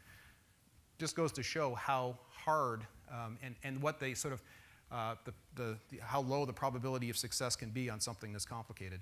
[1.00, 4.44] Just goes to show how hard um, and, and what they sort of
[4.94, 8.46] uh, the, the, the, how low the probability of success can be on something this
[8.46, 9.02] complicated.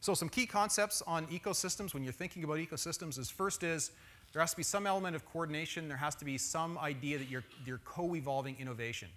[0.00, 3.90] So some key concepts on ecosystems when you're thinking about ecosystems is first is
[4.32, 5.88] there has to be some element of coordination.
[5.88, 9.08] There has to be some idea that you're, you're co-evolving innovation.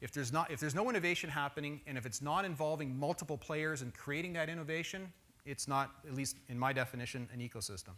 [0.00, 3.82] If there's, not, if there's no innovation happening and if it's not involving multiple players
[3.82, 5.12] and creating that innovation,
[5.44, 7.92] it's not, at least in my definition, an ecosystem.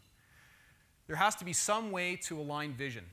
[1.06, 3.04] There has to be some way to align vision,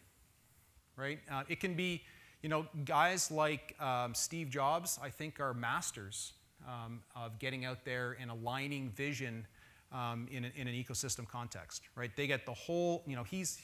[0.96, 1.20] right?
[1.30, 2.02] Uh, it can be
[2.42, 6.34] you know, guys like um, Steve Jobs, I think, are masters
[6.68, 9.46] um, of getting out there and aligning vision
[9.92, 12.12] um, in, a, in, an ecosystem context, right?
[12.16, 13.62] They get the whole, you know, he's,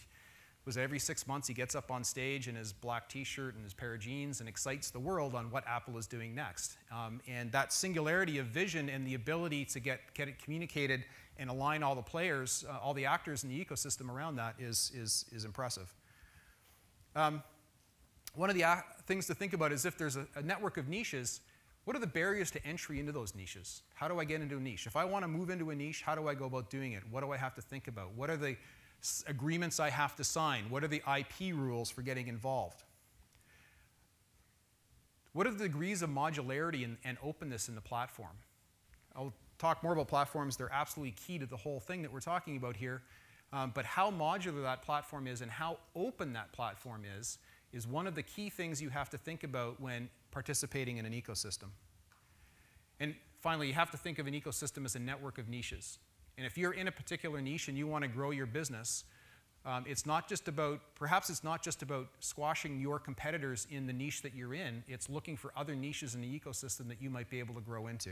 [0.65, 3.73] was every six months he gets up on stage in his black t-shirt and his
[3.73, 6.77] pair of jeans and excites the world on what Apple is doing next.
[6.91, 11.05] Um, and that singularity of vision and the ability to get, get it communicated
[11.37, 14.91] and align all the players, uh, all the actors in the ecosystem around that is,
[14.93, 15.93] is, is impressive.
[17.15, 17.41] Um,
[18.37, 18.63] one of the
[19.05, 21.41] things to think about is if there's a, a network of niches,
[21.85, 23.81] what are the barriers to entry into those niches?
[23.95, 24.85] How do I get into a niche?
[24.85, 27.03] If I want to move into a niche, how do I go about doing it?
[27.09, 28.13] What do I have to think about?
[28.15, 28.55] What are the
[29.25, 30.69] agreements I have to sign?
[30.69, 32.83] What are the IP rules for getting involved?
[35.33, 38.35] What are the degrees of modularity and, and openness in the platform?
[39.15, 40.57] I'll talk more about platforms.
[40.57, 43.01] They're absolutely key to the whole thing that we're talking about here.
[43.53, 47.37] Um, but how modular that platform is and how open that platform is,
[47.73, 51.13] is one of the key things you have to think about when participating in an
[51.13, 51.69] ecosystem.
[52.99, 55.99] And finally, you have to think of an ecosystem as a network of niches.
[56.37, 59.03] And if you're in a particular niche and you want to grow your business,
[59.65, 63.93] um, it's not just about, perhaps it's not just about squashing your competitors in the
[63.93, 67.29] niche that you're in, it's looking for other niches in the ecosystem that you might
[67.29, 68.11] be able to grow into.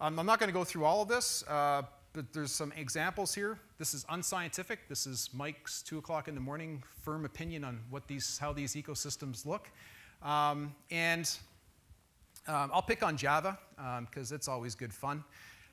[0.00, 1.82] Um, I'm not going to go through all of this, uh,
[2.12, 3.58] but there's some examples here.
[3.78, 4.88] This is unscientific.
[4.88, 8.74] This is Mike's 2 o'clock in the morning firm opinion on what these, how these
[8.74, 9.70] ecosystems look.
[10.22, 11.30] Um, and
[12.46, 13.58] um, I'll pick on Java
[14.00, 15.22] because um, it's always good fun.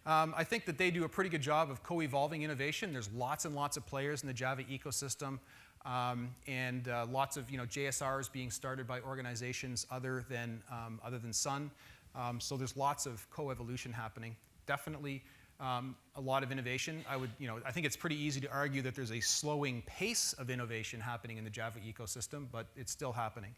[0.06, 2.94] Um, I think that they do a pretty good job of co-evolving innovation.
[2.94, 5.40] There's lots and lots of players in the Java ecosystem,
[5.84, 11.00] um, and uh, lots of you know JSRs being started by organizations other than um,
[11.04, 11.72] other than Sun.
[12.14, 14.36] Um, so there's lots of co-evolution happening.
[14.68, 15.24] Definitely
[15.60, 17.04] um, a lot of innovation.
[17.10, 19.84] I would you know I think it's pretty easy to argue that there's a slowing
[19.86, 23.56] pace of innovation happening in the Java ecosystem, but it's still happening.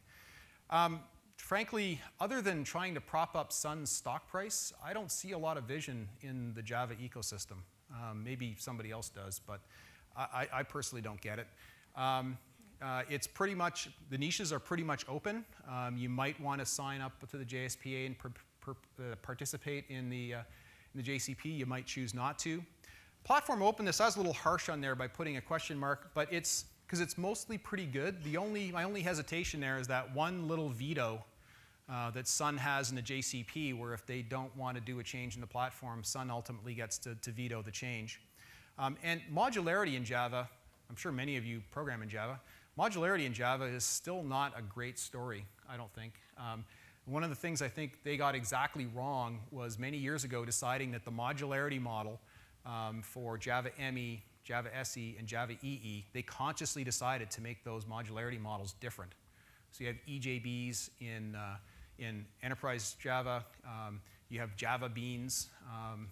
[0.70, 1.00] Um,
[1.38, 5.58] frankly, other than trying to prop up Sun's stock price, I don't see a lot
[5.58, 7.58] of vision in the Java ecosystem.
[7.94, 9.62] Um, maybe somebody else does, but
[10.18, 11.48] I, I personally don't get it.
[11.96, 12.38] Um,
[12.82, 15.46] uh, it's pretty much, the niches are pretty much open.
[15.70, 18.32] Um, you might want to sign up to the JSPA and per,
[18.62, 20.40] per, uh, participate in the, uh,
[20.98, 21.58] in the JCP.
[21.58, 22.64] You might choose not to.
[23.24, 26.32] Platform openness, I was a little harsh on there by putting a question mark, but
[26.32, 28.24] it's because it's mostly pretty good.
[28.24, 31.24] The only, my only hesitation there is that one little veto
[31.90, 35.04] uh, that Sun has in the JCP, where if they don't want to do a
[35.04, 38.22] change in the platform, Sun ultimately gets to, to veto the change.
[38.80, 40.48] Um, and modularity in Java,
[40.90, 42.40] I'm sure many of you program in Java,
[42.80, 46.14] modularity in Java is still not a great story, I don't think.
[46.38, 46.64] Um,
[47.08, 50.92] one of the things I think they got exactly wrong was many years ago deciding
[50.92, 52.20] that the modularity model
[52.66, 57.84] um, for Java ME Java SE, and Java EE, they consciously decided to make those
[57.84, 59.12] modularity models different.
[59.72, 61.58] So you have EJBs in, uh,
[62.00, 66.08] in enterprise Java, um, you have Java Beans um,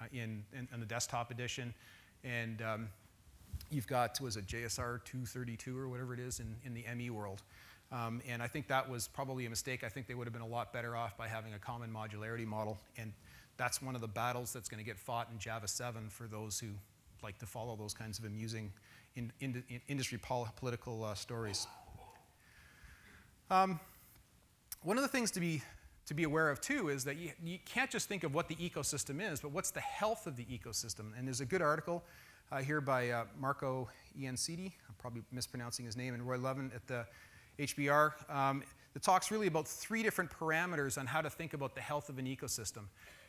[0.00, 1.74] uh, in, in, in, the desktop edition,
[2.22, 2.88] and um,
[3.72, 7.42] you've got, was it JSR 232 or whatever it is in, in the ME world.
[7.90, 9.82] Um, and I think that was probably a mistake.
[9.82, 12.46] I think they would have been a lot better off by having a common modularity
[12.46, 12.78] model.
[12.98, 13.12] And
[13.56, 16.58] that's one of the battles that's going to get fought in Java 7 for those
[16.60, 16.68] who
[17.22, 18.72] like to follow those kinds of amusing
[19.16, 21.66] in, in, in industry pol political uh, stories.
[23.50, 23.80] Um,
[24.82, 25.62] one of the things to be,
[26.06, 28.54] to be aware of too is that you, you can't just think of what the
[28.56, 31.18] ecosystem is, but what's the health of the ecosystem.
[31.18, 32.04] And there's a good article
[32.52, 36.86] uh, here by uh, Marco Iansiti, I'm probably mispronouncing his name, and Roy Levien at
[36.86, 37.06] the
[37.58, 38.12] HBR.
[38.30, 38.62] Um,
[38.94, 42.18] that talks really about three different parameters on how to think about the health of
[42.18, 42.84] an ecosystem.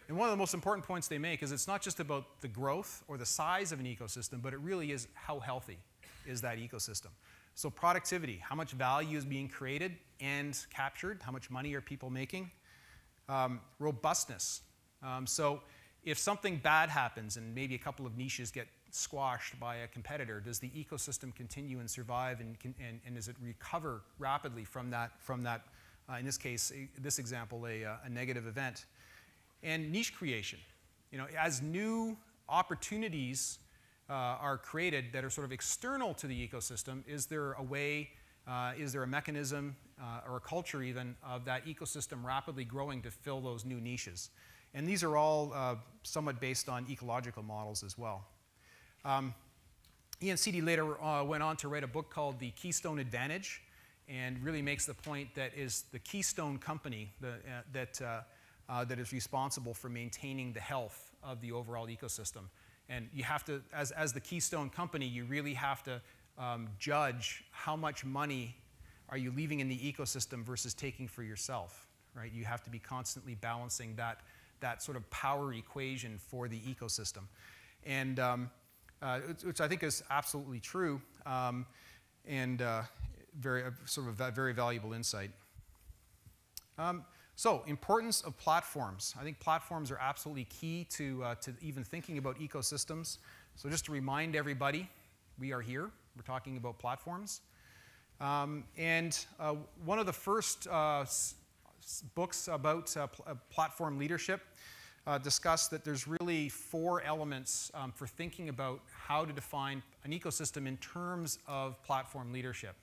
[0.08, 2.48] And one of the most important points they make is it's not just about the
[2.48, 5.78] growth or the size of an ecosystem, but it really is how healthy
[6.26, 7.10] is that ecosystem.
[7.54, 12.10] So productivity, how much value is being created and captured, how much money are people
[12.10, 12.50] making?
[13.28, 14.62] Um, robustness.
[15.04, 15.62] Um, so
[16.04, 20.40] if something bad happens and maybe a couple of niches get squashed by a competitor,
[20.40, 25.12] does the ecosystem continue and survive and, and, and does it recover rapidly from that,
[25.20, 25.62] from that
[26.12, 28.86] uh, in this case, this example, a, uh, a negative event?
[29.64, 30.60] and niche creation.
[31.12, 33.60] You know, as new opportunities
[34.10, 38.10] uh, are created that are sort of external to the ecosystem, is there a way,
[38.48, 43.02] uh, is there a mechanism uh, or a culture even of that ecosystem rapidly growing
[43.02, 44.30] to fill those new niches?
[44.74, 48.26] And these are all uh, somewhat based on ecological models as well.
[49.06, 49.34] Um,
[50.22, 53.62] Iansiti later uh, went on to write a book called The Keystone Advantage
[54.08, 58.02] and really makes the point that is the keystone company the, uh, that
[58.70, 62.44] uh, that is responsible for maintaining the health of the overall ecosystem.
[62.88, 66.02] And you have to, as, as the Keystone company, you really have to
[66.38, 68.56] um, judge how much money
[69.10, 72.32] are you leaving in the ecosystem versus taking for yourself, right?
[72.32, 74.22] You have to be constantly balancing that,
[74.60, 77.24] that sort of power equation for the ecosystem.
[77.86, 78.52] And um,
[79.02, 81.66] uh, which I think is absolutely true um,
[82.28, 82.84] and uh,
[83.40, 85.32] very, uh, sort of a very valuable insight.
[86.78, 87.04] Um,
[87.36, 89.16] so, importance of platforms.
[89.20, 93.18] I think platforms are absolutely key to, uh, to even thinking about ecosystems.
[93.56, 94.90] So, just to remind everybody,
[95.40, 95.90] we are here.
[96.18, 97.42] We're talking about platforms.
[98.20, 101.06] Um, and uh, one of the first uh,
[102.14, 104.42] books about pl platform leadership
[105.10, 110.12] uh, discussed that there's really four elements um, for thinking about how to define an
[110.12, 112.76] ecosystem in terms of platform leadership.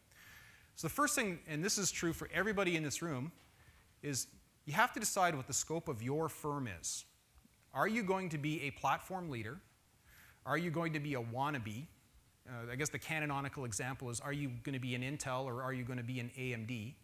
[0.74, 3.30] So the first thing, and this is true for everybody in this room,
[4.02, 4.26] is
[4.64, 7.04] you have to decide what the scope of your firm is.
[7.72, 9.60] Are you going to be a platform leader?
[10.44, 11.86] Are you going to be a wannabe?
[12.48, 15.62] Uh, I guess the canonical example is are you going to be an Intel or
[15.62, 16.94] are you going to be an AMD?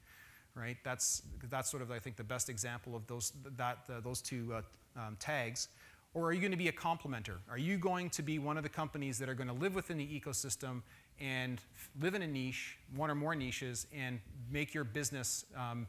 [0.56, 0.78] Right?
[0.82, 4.52] That's, that's sort of, I think, the best example of those, that, uh, those two
[4.52, 4.62] uh,
[4.96, 5.68] um, tags.
[6.14, 7.38] Or are you going to be a complementer?
[7.50, 9.96] Are you going to be one of the companies that are going to live within
[9.96, 10.82] the ecosystem
[11.18, 11.60] and
[12.00, 15.86] live in a niche, one or more niches, and make your business um,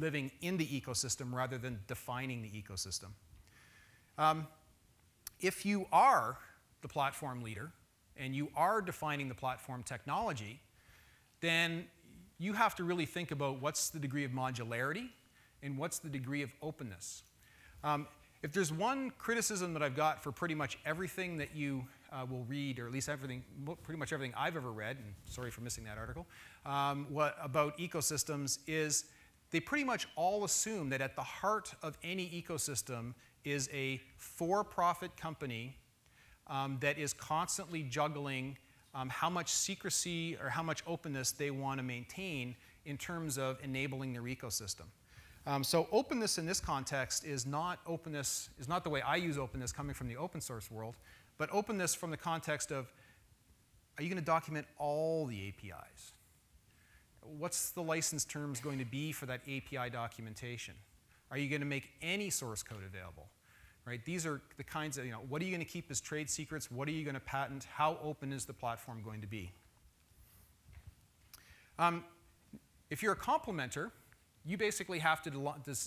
[0.00, 3.08] living in the ecosystem rather than defining the ecosystem?
[4.16, 4.46] Um,
[5.40, 6.38] if you are
[6.80, 7.72] the platform leader
[8.16, 10.60] and you are defining the platform technology,
[11.40, 11.84] then
[12.38, 15.08] you have to really think about what's the degree of modularity
[15.62, 17.22] and what's the degree of openness.
[17.84, 18.06] Um,
[18.42, 22.44] if there's one criticism that I've got for pretty much everything that you uh, will
[22.44, 23.42] read, or at least everything,
[23.82, 26.26] pretty much everything I've ever read, and sorry for missing that article,
[26.66, 29.04] um, what, about ecosystems is
[29.50, 35.16] they pretty much all assume that at the heart of any ecosystem is a for-profit
[35.16, 35.76] company
[36.48, 38.56] um, that is constantly juggling
[38.94, 43.58] um, how much secrecy or how much openness they want to maintain in terms of
[43.62, 44.86] enabling their ecosystem.
[45.46, 49.38] Um, so openness in this context is not openness, is not the way I use
[49.38, 50.96] openness coming from the open source world,
[51.36, 52.92] but openness from the context of,
[53.98, 56.12] are you going to document all the APIs?
[57.22, 60.74] What's the license terms going to be for that API documentation?
[61.30, 63.28] Are you going to make any source code available?
[63.84, 64.04] Right?
[64.04, 66.30] These are the kinds of, you know, what are you going to keep as trade
[66.30, 66.70] secrets?
[66.70, 67.66] What are you going to patent?
[67.74, 69.50] How open is the platform going to be?
[71.80, 72.04] Um,
[72.90, 73.90] if you're a complementer,
[74.44, 75.30] you basically have to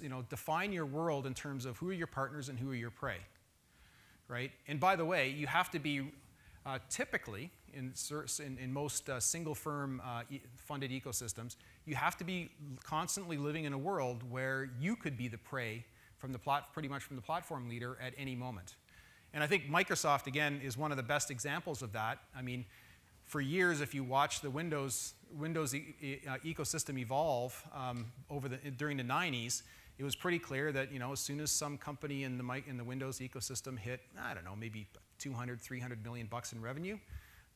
[0.02, 2.76] you know, define your world in terms of who are your partners and who are
[2.76, 3.18] your prey.
[4.28, 4.52] Right?
[4.68, 6.12] And by the way, you have to be
[6.66, 7.94] uh, typically, in,
[8.44, 12.50] in, in most uh, single firm uh, e funded ecosystems, you have to be
[12.84, 15.86] constantly living in a world where you could be the prey
[16.18, 16.40] from the
[16.74, 18.76] pretty much from the platform leader at any moment.
[19.34, 22.20] And I think Microsoft, again, is one of the best examples of that.
[22.36, 22.66] I mean,
[23.26, 28.48] for years, if you watch the Windows, Windows e e uh, ecosystem evolve um, over
[28.48, 29.64] the, during the 90s,
[29.98, 32.78] it was pretty clear that you know, as soon as some company in the, in
[32.78, 34.88] the Windows ecosystem hit, I don't know, maybe
[35.20, 36.98] 200, 300 million bucks in revenue,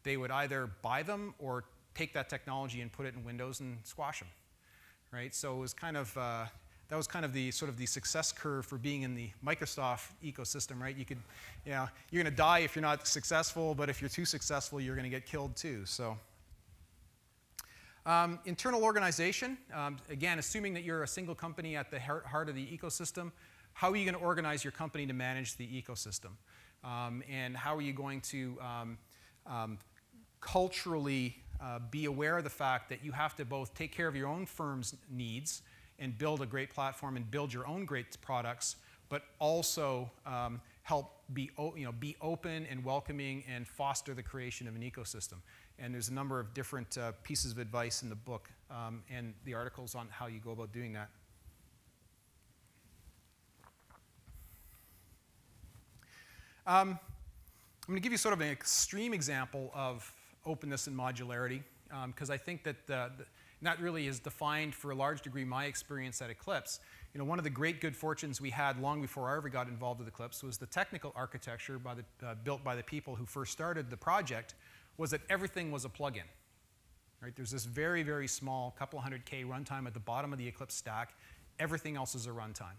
[0.03, 3.77] they would either buy them or take that technology and put it in Windows and
[3.83, 4.29] squash them.
[5.11, 5.35] Right?
[5.35, 6.45] So it was kind of, uh,
[6.89, 10.09] that was kind of the sort of the success curve for being in the Microsoft
[10.23, 10.95] ecosystem, right?
[10.95, 11.19] You could,
[11.65, 14.81] you know, you're going to die if you're not successful, but if you're too successful,
[14.81, 15.85] you're going to get killed too.
[15.85, 16.17] So,
[18.07, 22.55] um, internal organization, um, again, assuming that you're a single company at the heart of
[22.55, 23.31] the ecosystem,
[23.73, 26.31] how are you going to organize your company to manage the ecosystem?
[26.83, 28.97] Um, and how are you going to um,
[29.45, 29.77] um,
[30.41, 34.15] culturally uh, be aware of the fact that you have to both take care of
[34.15, 35.61] your own firm's needs
[35.99, 38.77] and build a great platform and build your own great products,
[39.09, 44.67] but also um, help be, you know, be open and welcoming and foster the creation
[44.67, 45.35] of an ecosystem.
[45.77, 49.33] And there's a number of different uh, pieces of advice in the book um, and
[49.45, 51.09] the articles on how you go about doing that.
[56.67, 56.99] Um,
[57.89, 60.13] I'm going to give you sort of an extreme example of
[60.45, 61.63] openness and modularity
[62.05, 63.25] because um, I think that the, the
[63.59, 66.79] and that really is defined for a large degree my experience at Eclipse.
[67.13, 69.67] You know, one of the great good fortunes we had long before I ever got
[69.67, 73.25] involved with Eclipse was the technical architecture by the, uh, built by the people who
[73.25, 74.55] first started the project
[74.97, 76.27] was that everything was a plugin.
[77.21, 77.35] Right?
[77.35, 80.75] There's this very, very small couple hundred K runtime at the bottom of the Eclipse
[80.75, 81.13] stack.
[81.59, 82.77] Everything else is a runtime.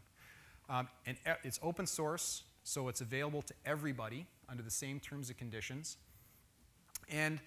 [0.70, 5.36] Um, and it's open source, so it's available to everybody under the same terms and
[5.36, 5.98] conditions.
[7.10, 7.40] And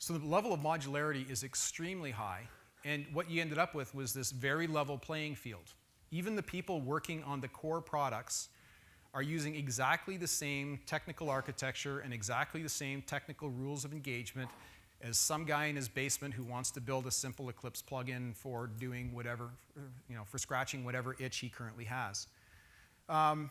[0.00, 2.48] so the level of modularity is extremely high,
[2.86, 5.74] and what you ended up with was this very level playing field.
[6.10, 8.48] Even the people working on the core products
[9.12, 14.48] are using exactly the same technical architecture and exactly the same technical rules of engagement
[15.02, 18.68] as some guy in his basement who wants to build a simple Eclipse plugin for
[18.78, 19.50] doing whatever,
[20.08, 22.26] you know, for scratching whatever itch he currently has.
[23.10, 23.50] Um,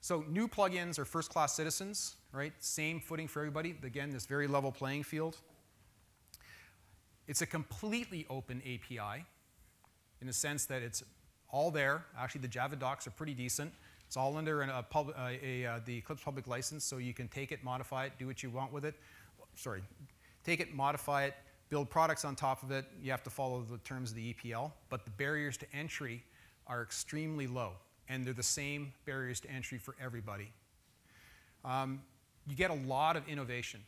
[0.00, 2.52] so new plugins are first-class citizens, right?
[2.60, 3.76] Same footing for everybody.
[3.82, 5.38] Again, this very level playing field.
[7.26, 9.24] It's a completely open API
[10.20, 11.02] in the sense that it's
[11.50, 12.04] all there.
[12.18, 13.72] Actually, the Java docs are pretty decent.
[14.06, 17.26] It's all under a pub, uh, a, uh, the Eclipse public license, so you can
[17.28, 18.94] take it, modify it, do what you want with it.
[19.56, 19.82] Sorry,
[20.44, 21.34] take it, modify it,
[21.70, 22.84] build products on top of it.
[23.02, 26.22] You have to follow the terms of the EPL, but the barriers to entry
[26.66, 27.72] are extremely low.
[28.08, 30.52] and they're the same barriers to entry for everybody.
[31.64, 32.02] Um,
[32.46, 33.80] you get a lot of innovation.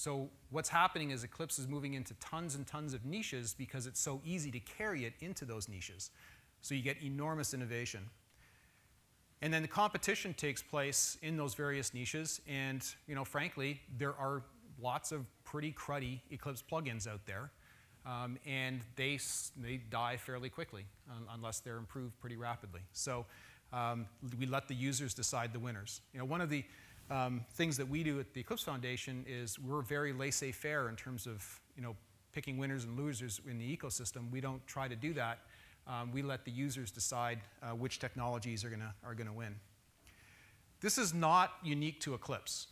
[0.00, 4.00] So what's happening is Eclipse is moving into tons and tons of niches because it's
[4.00, 6.10] so easy to carry it into those niches.
[6.62, 8.08] So you get enormous innovation.
[9.42, 14.14] And then the competition takes place in those various niches, and you know, frankly, there
[14.16, 14.42] are
[14.80, 17.50] lots of pretty cruddy Eclipse plugins out there,
[18.06, 19.18] um, and they,
[19.58, 22.80] they die fairly quickly um, unless they're improved pretty rapidly.
[22.94, 23.26] So
[23.70, 24.06] um,
[24.38, 26.00] we let the users decide the winners.
[26.14, 26.64] You know, one of the
[27.10, 31.26] um, things that we do at the Eclipse Foundation is we're very laissez-faire in terms
[31.26, 31.96] of you know,
[32.32, 34.30] picking winners and losers in the ecosystem.
[34.30, 35.40] We don't try to do that
[35.86, 39.56] um, we let the users decide uh, which technologies are gonna are gonna win.
[40.80, 42.68] This is not unique to Eclipse.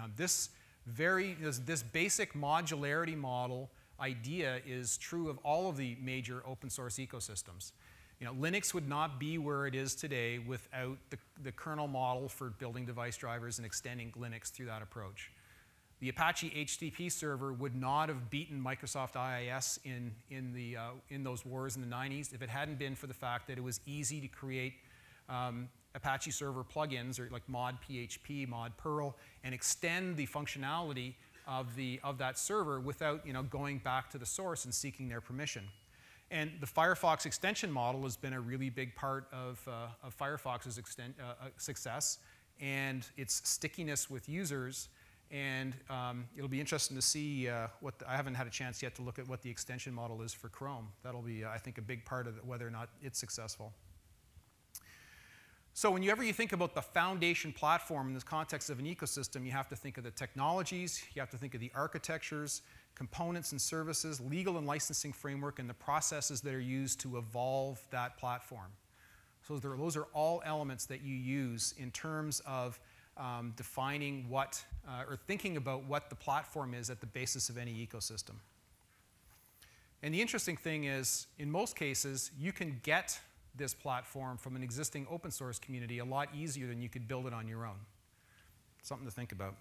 [0.00, 0.50] Um, this,
[0.86, 6.70] very, this, this basic modularity model idea is true of all of the major open
[6.70, 7.72] source ecosystems.
[8.20, 12.28] You know, Linux would not be where it is today without the, the kernel model
[12.28, 15.30] for building device drivers and extending Linux through that approach.
[16.00, 21.24] The Apache HTTP server would not have beaten Microsoft IIS in, in, the, uh, in
[21.24, 23.80] those wars in the 90s if it hadn't been for the fact that it was
[23.86, 24.74] easy to create
[25.28, 31.14] um, Apache server plugins or like mod PHP, mod Perl, and extend the functionality
[31.46, 35.08] of, the, of that server without you know, going back to the source and seeking
[35.08, 35.64] their permission.
[36.30, 40.78] And the Firefox extension model has been a really big part of, uh, of Firefox's
[40.78, 42.18] extent, uh, uh success
[42.60, 44.88] and its stickiness with users
[45.30, 48.82] and um, it'll be interesting to see uh, what the, I haven't had a chance
[48.82, 50.88] yet to look at what the extension model is for Chrome.
[51.02, 53.72] That'll be, uh, I think, a big part of whether or not it's successful.
[55.74, 59.52] So whenever you think about the foundation platform in this context of an ecosystem, you
[59.52, 62.62] have to think of the technologies, you have to think of the architectures,
[62.98, 67.80] components and services, legal and licensing framework, and the processes that are used to evolve
[67.90, 68.72] that platform.
[69.46, 72.78] So there, those are all elements that you use in terms of
[73.16, 77.56] um, defining what, uh, or thinking about what the platform is at the basis of
[77.56, 78.34] any ecosystem.
[80.02, 83.18] And the interesting thing is, in most cases, you can get
[83.54, 87.26] this platform from an existing open source community a lot easier than you could build
[87.26, 87.78] it on your own.
[88.82, 89.54] Something to think about.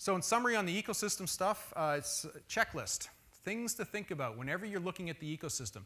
[0.00, 3.08] So in summary on the ecosystem stuff, uh, it's a checklist.
[3.44, 5.82] Things to think about whenever you're looking at the ecosystem.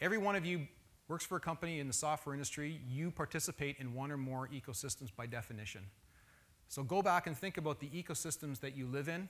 [0.00, 0.66] Every one of you
[1.06, 5.10] works for a company in the software industry, you participate in one or more ecosystems
[5.16, 5.82] by definition.
[6.66, 9.28] So go back and think about the ecosystems that you live in.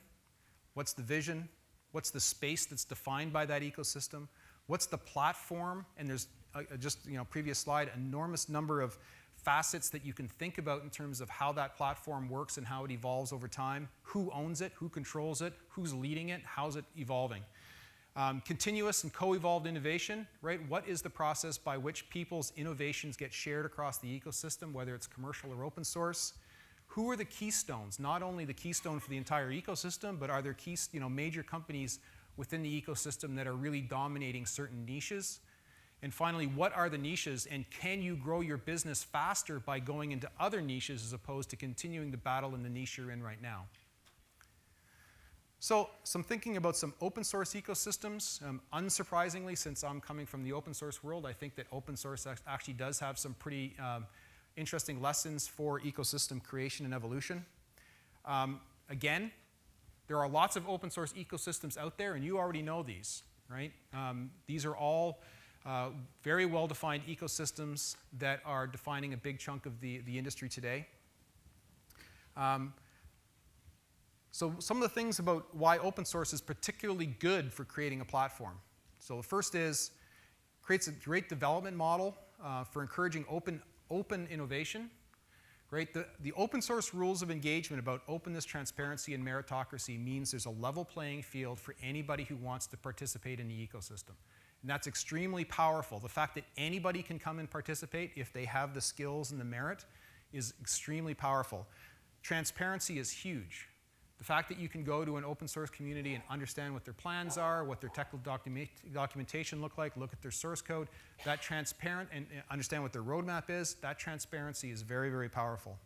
[0.73, 1.51] What's the vision?
[1.93, 4.29] What's the space that's defined by that ecosystem?
[4.69, 5.85] What's the platform?
[5.99, 8.97] And there's uh, uh, just, you know, previous slide, enormous number of
[9.49, 12.85] facets that you can think about in terms of how that platform works and how
[12.85, 13.89] it evolves over time.
[14.03, 14.73] Who owns it?
[14.75, 15.55] Who controls it?
[15.71, 16.43] Who's leading it?
[16.45, 17.43] How's it evolving?
[18.15, 20.61] Um, continuous and co-evolved innovation, right?
[20.69, 25.07] What is the process by which people's innovations get shared across the ecosystem, whether it's
[25.07, 26.35] commercial or open source?
[26.89, 27.99] Who are the keystones?
[27.99, 31.43] Not only the keystone for the entire ecosystem, but are there key, you know, major
[31.43, 32.01] companies
[32.37, 35.41] within the ecosystem that are really dominating certain niches?
[36.03, 40.13] And finally, what are the niches and can you grow your business faster by going
[40.13, 43.43] into other niches as opposed to continuing the battle in the niche you're in right
[43.43, 43.65] now?
[45.61, 48.41] So some thinking about some open source ecosystems.
[48.47, 52.29] Um, unsurprisingly, since I'm coming from the open source world, I think that open source
[52.47, 54.07] actually does have some pretty um,
[54.57, 57.45] interesting lessons for ecosystem creation and evolution.
[58.25, 59.33] Um, again,
[60.07, 63.73] there are lots of open source ecosystems out there, and you already know these, right?
[63.93, 65.21] Um, these are all
[65.69, 65.91] uh,
[66.23, 70.87] very well-defined ecosystems that are defining a big chunk of the, the industry today.
[72.39, 72.73] Um,
[74.31, 78.05] so some of the things about why open source is particularly good for creating a
[78.05, 78.55] platform.
[78.99, 79.91] So the first is
[80.63, 83.61] creates a great development model uh, for encouraging open,
[83.91, 84.91] open innovation.
[85.71, 85.93] Right?
[85.93, 90.51] The, the open source rules of engagement about openness, transparency, and meritocracy means there's a
[90.51, 94.15] level playing field for anybody who wants to participate in the ecosystem.
[94.63, 95.99] And that's extremely powerful.
[95.99, 99.45] The fact that anybody can come and participate if they have the skills and the
[99.45, 99.85] merit
[100.33, 101.67] is extremely powerful.
[102.23, 103.69] Transparency is huge.
[104.19, 106.95] The fact that you can go to an open source community and understand what their
[106.95, 110.89] plans are, what their technical document, documentation look like, look at their source code,
[111.25, 115.79] that transparent and understand what their roadmap is, that transparency is very, very powerful.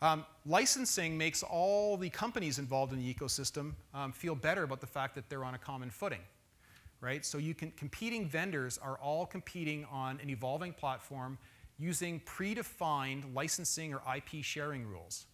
[0.00, 4.86] Um, licensing makes all the companies involved in the ecosystem um, feel better about the
[4.86, 6.20] fact that they're on a common footing,
[7.00, 7.24] right?
[7.24, 11.38] So you can, competing vendors are all competing on an evolving platform
[11.78, 15.26] using predefined licensing or IP sharing rules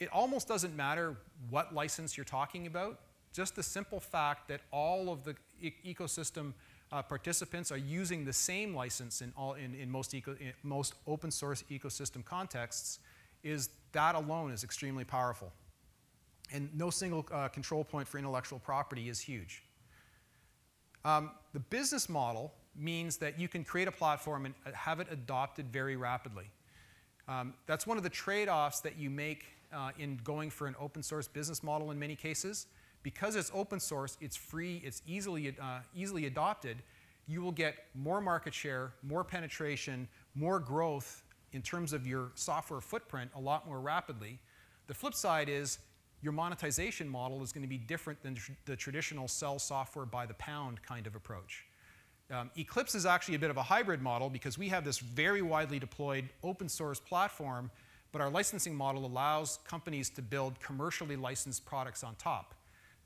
[0.00, 1.16] it almost doesn't matter
[1.50, 3.00] what license you're talking about,
[3.32, 6.52] just the simple fact that all of the e ecosystem
[6.90, 10.94] uh, participants are using the same license in, all, in, in, most, eco, in most
[11.06, 13.00] open source ecosystem contexts,
[13.42, 15.52] is that alone is extremely powerful.
[16.50, 19.62] And no single uh, control point for intellectual property is huge.
[21.04, 25.08] Um, the business model means that you can create a platform and uh, have it
[25.10, 26.44] adopted very rapidly.
[27.26, 31.02] Um, that's one of the trade-offs that you make uh, in going for an open
[31.02, 32.66] source business model in many cases.
[33.02, 36.78] Because it's open source, it's free, it's easily, uh, easily adopted,
[37.28, 41.22] you will get more market share, more penetration, more growth
[41.52, 44.38] in terms of your software footprint a lot more rapidly.
[44.86, 45.78] The flip side is
[46.22, 50.34] your monetization model is going to be different than the traditional sell software by the
[50.34, 51.64] pound kind of approach.
[52.30, 55.40] Um, Eclipse is actually a bit of a hybrid model because we have this very
[55.40, 57.70] widely deployed open source platform,
[58.12, 62.54] but our licensing model allows companies to build commercially licensed products on top.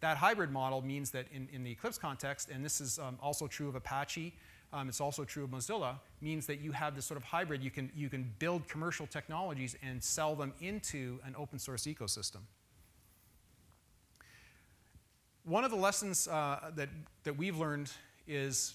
[0.00, 3.46] That hybrid model means that in, in the Eclipse context, and this is um, also
[3.46, 4.34] true of Apache,
[4.72, 7.62] um, it's also true of Mozilla, means that you have this sort of hybrid.
[7.62, 12.40] You can, you can build commercial technologies and sell them into an open source ecosystem.
[15.44, 16.88] One of the lessons uh, that,
[17.24, 17.90] that we've learned
[18.28, 18.74] is,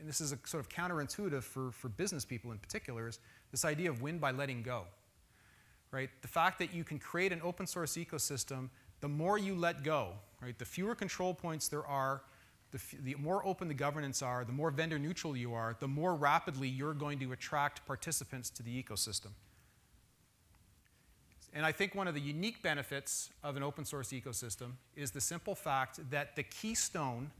[0.00, 3.18] and this is a sort of counterintuitive for, for business people in particular, is
[3.50, 4.84] this idea of win by letting go.
[5.90, 6.08] Right?
[6.22, 8.70] The fact that you can create an open source ecosystem,
[9.02, 10.58] the more you let go, right?
[10.58, 12.22] The fewer control points there are,
[12.70, 16.14] the, the, more open the governance are, the more vendor neutral you are, the more
[16.14, 19.32] rapidly you're going to attract participants to the ecosystem.
[21.54, 25.20] And I think one of the unique benefits of an open source ecosystem is the
[25.20, 27.30] simple fact that the keystone,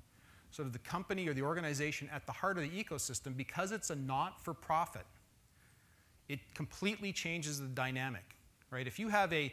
[0.50, 3.88] sort of the company or the organization at the heart of the ecosystem, because it's
[3.90, 5.06] a not for profit,
[6.28, 8.36] it completely changes the dynamic.
[8.70, 8.86] Right?
[8.86, 9.52] If you have a,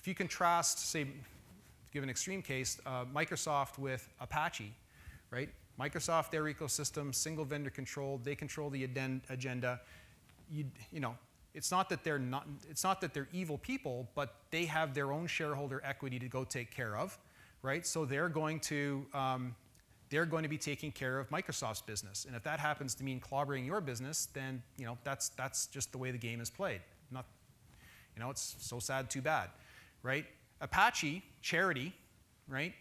[0.00, 1.06] if you contrast, say,
[1.92, 4.72] give an extreme case, uh, Microsoft with Apache,
[5.30, 5.48] right?
[5.80, 9.80] Microsoft, their ecosystem, single vendor controlled, they control the agenda.
[10.50, 11.16] You, you know,
[11.54, 15.12] it's not that they're not it's not that they're evil people but they have their
[15.12, 17.18] own shareholder equity to go take care of
[17.64, 17.86] right?
[17.86, 19.56] So they're going to um,
[20.10, 22.26] they're going to be taking care of microsoft's business.
[22.26, 25.90] And if that happens to mean clobbering your business then you know that's that's just
[25.92, 26.80] the way the game is played.
[27.10, 27.24] Not
[28.14, 29.50] you know it's so sad too bad
[30.02, 30.26] right?
[30.60, 31.92] Apache charity
[32.46, 32.74] right?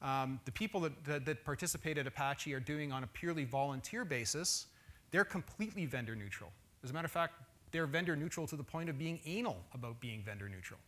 [0.00, 4.04] Um, the people that, that, that participate at apache are doing on a purely volunteer
[4.04, 4.66] basis.
[5.10, 6.52] They're completely vendor neutral.
[6.84, 7.34] As a matter of fact
[7.72, 10.80] they're vendor neutral to the point of being anal about being vendor neutral,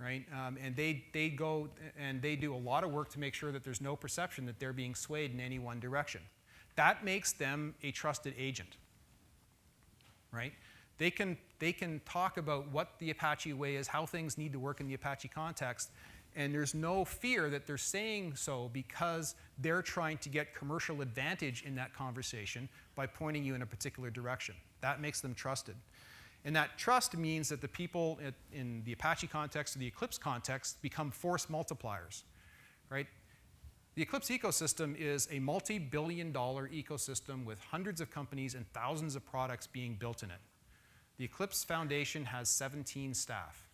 [0.00, 0.24] right?
[0.32, 1.68] Um, and they, they go
[1.98, 4.58] and they do a lot of work to make sure that there's no perception that
[4.58, 6.20] they're being swayed in any one direction.
[6.76, 8.76] That makes them a trusted agent,
[10.32, 10.52] right?
[10.98, 14.58] They can, they can talk about what the Apache way is, how things need to
[14.58, 15.90] work in the Apache context,
[16.36, 21.64] and there's no fear that they're saying so because they're trying to get commercial advantage
[21.64, 24.54] in that conversation by pointing you in a particular direction.
[24.80, 25.74] That makes them trusted.
[26.44, 28.18] And that trust means that the people
[28.52, 32.22] in the Apache context or the Eclipse context become force multipliers,
[32.90, 33.06] right?
[33.96, 39.26] The Eclipse ecosystem is a multi-billion dollar ecosystem with hundreds of companies and thousands of
[39.26, 40.38] products being built in it.
[41.18, 43.68] The Eclipse Foundation has 17 staff,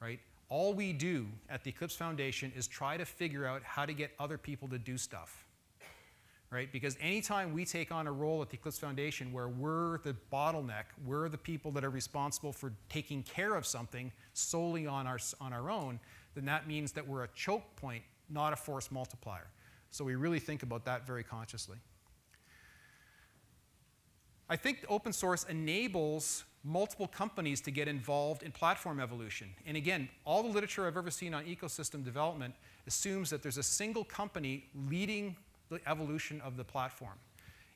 [0.00, 0.20] right?
[0.50, 4.10] All we do at the Eclipse Foundation is try to figure out how to get
[4.18, 5.47] other people to do stuff
[6.50, 6.72] right?
[6.72, 10.84] Because anytime we take on a role at the Eclipse Foundation where we're the bottleneck,
[11.04, 15.52] we're the people that are responsible for taking care of something solely on our, on
[15.52, 16.00] our own,
[16.34, 19.46] then that means that we're a choke point, not a force multiplier.
[19.90, 21.78] So we really think about that very consciously.
[24.48, 29.48] I think open source enables multiple companies to get involved in platform evolution.
[29.66, 32.54] And again, all the literature I've ever seen on ecosystem development
[32.86, 35.36] assumes that there's a single company leading
[35.68, 37.18] the evolution of the platform.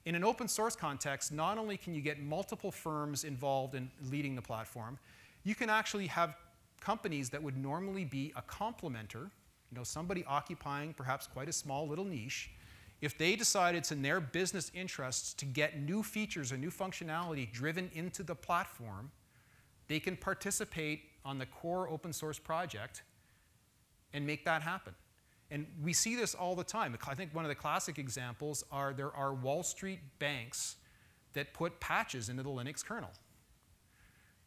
[0.05, 4.34] In an open source context, not only can you get multiple firms involved in leading
[4.34, 4.99] the platform,
[5.45, 6.36] you can actually have
[6.80, 9.30] companies that would normally be a complementer,
[9.70, 12.51] you know, somebody occupying perhaps quite a small little niche,
[13.01, 17.51] if they decide it's in their business interests to get new features or new functionality
[17.51, 19.11] driven into the platform,
[19.88, 23.03] they can participate on the core open source project
[24.12, 24.95] and make that happen.
[25.53, 26.96] And we see this all the time.
[27.07, 30.76] I think one of the classic examples are there are Wall Street banks
[31.34, 33.11] that put patches into the Linux kernel,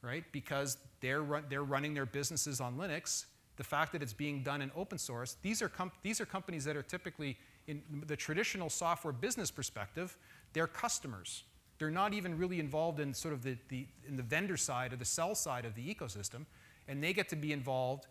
[0.02, 0.24] right?
[0.32, 3.26] Because they're, run, they're running their businesses on Linux.
[3.58, 6.76] The fact that it's being done in open source, these are, these are companies that
[6.76, 7.38] are typically,
[7.68, 10.18] in the traditional software business perspective,
[10.54, 11.44] they're customers.
[11.78, 14.96] They're not even really involved in sort of the, the, in the vendor side or
[14.96, 16.48] the sell side of the ecosystem,
[16.88, 18.08] and they get to be involved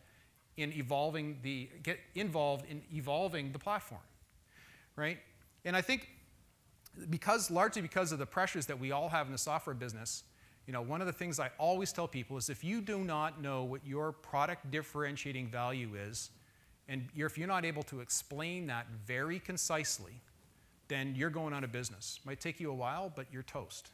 [0.57, 4.00] in evolving the, get involved in evolving the platform,
[4.96, 5.18] right?
[5.64, 6.09] And I think
[7.11, 10.24] because largely because of the pressures that we all have in the software business,
[10.66, 13.40] you know, one of the things I always tell people is if you do not
[13.42, 16.30] know what your product differentiating value is,
[16.88, 20.20] and if you're not able to explain that very concisely,
[20.88, 22.20] then you're going out of business.
[22.24, 23.90] Might take you a while, but you're toast,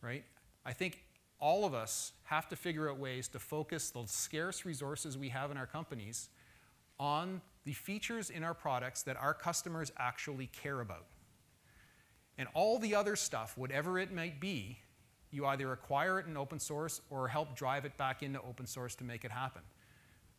[0.00, 0.24] right?
[0.64, 1.04] I think
[1.42, 5.50] all of us have to figure out ways to focus the scarce resources we have
[5.50, 6.28] in our companies
[7.00, 11.04] on the features in our products that our customers actually care about.
[12.38, 14.78] And all the other stuff, whatever it might be,
[15.32, 18.94] you either acquire it in open source or help drive it back into open source
[18.94, 19.62] to make it happen,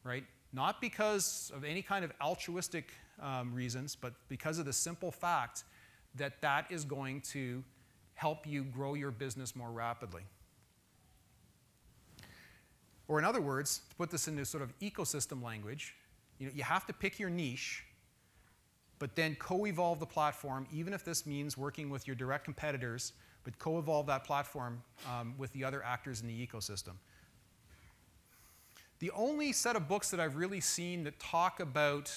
[0.06, 0.24] right?
[0.54, 5.66] Not because of any kind of altruistic um, reasons, but because of the simple fact
[6.16, 7.62] that that is going to
[8.14, 10.22] help you grow your business more rapidly.
[13.08, 15.95] Or in other words, to put this into sort of ecosystem language,
[16.39, 17.84] you, know, you have to pick your niche,
[18.99, 23.58] but then co-evolve the platform, even if this means working with your direct competitors but
[23.60, 26.93] co-evolve that platform um, with the other actors in the ecosystem.
[28.99, 32.12] The only set of books that I've really seen that talk about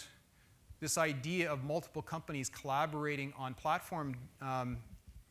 [0.79, 4.77] this idea of multiple companies collaborating on platform um,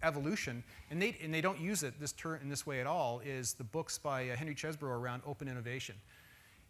[0.05, 3.53] evolution, and they, and they don't use it this in this way at all, is
[3.53, 5.95] the books by uh, Henry Chesbrough around open innovation.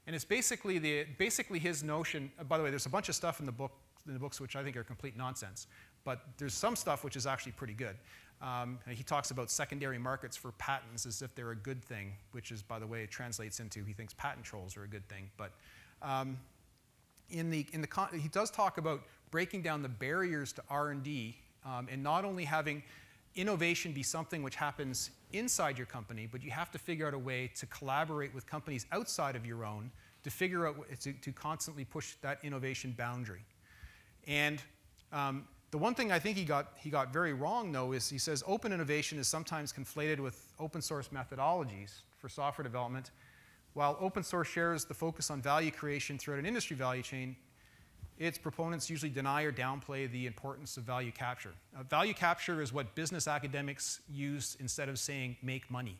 [0.07, 3.15] And it's basically, the, basically his notion, uh, by the way, there's a bunch of
[3.15, 3.71] stuff in the, book,
[4.07, 5.67] in the books which I think are complete nonsense,
[6.03, 7.95] but there's some stuff which is actually pretty good.
[8.41, 12.51] Um, he talks about secondary markets for patents as if they're a good thing, which
[12.51, 15.29] is, by the way, translates into he thinks patent trolls are a good thing.
[15.37, 15.51] But
[16.01, 16.37] um,
[17.29, 21.87] in the, in the he does talk about breaking down the barriers to R&D um,
[21.91, 22.83] and not only having
[23.35, 27.19] innovation be something which happens inside your company, but you have to figure out a
[27.19, 29.91] way to collaborate with companies outside of your own
[30.23, 33.45] to figure out to, to constantly push that innovation boundary.
[34.27, 34.61] And
[35.11, 38.17] um, the one thing I think he got, he got very wrong, though, is he
[38.17, 43.11] says open innovation is sometimes conflated with open source methodologies for software development.
[43.73, 47.35] While open source shares the focus on value creation throughout an industry value chain,
[48.17, 51.53] its proponents usually deny or downplay the importance of value capture.
[51.77, 55.97] Uh, value capture is what business academics use instead of saying make money.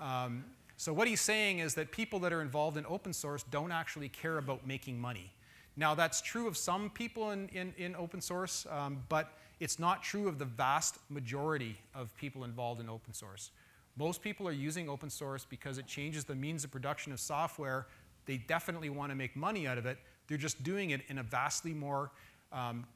[0.00, 0.44] Um,
[0.76, 4.08] so what he's saying is that people that are involved in open source don't actually
[4.08, 5.32] care about making money.
[5.76, 10.02] Now, that's true of some people in, in, in open source, um, but it's not
[10.02, 13.50] true of the vast majority of people involved in open source.
[13.96, 17.86] Most people are using open source because it changes the means of production of software.
[18.26, 19.98] They definitely want to make money out of it.
[20.28, 22.12] They're just doing it in a vastly more
[22.52, 22.86] um,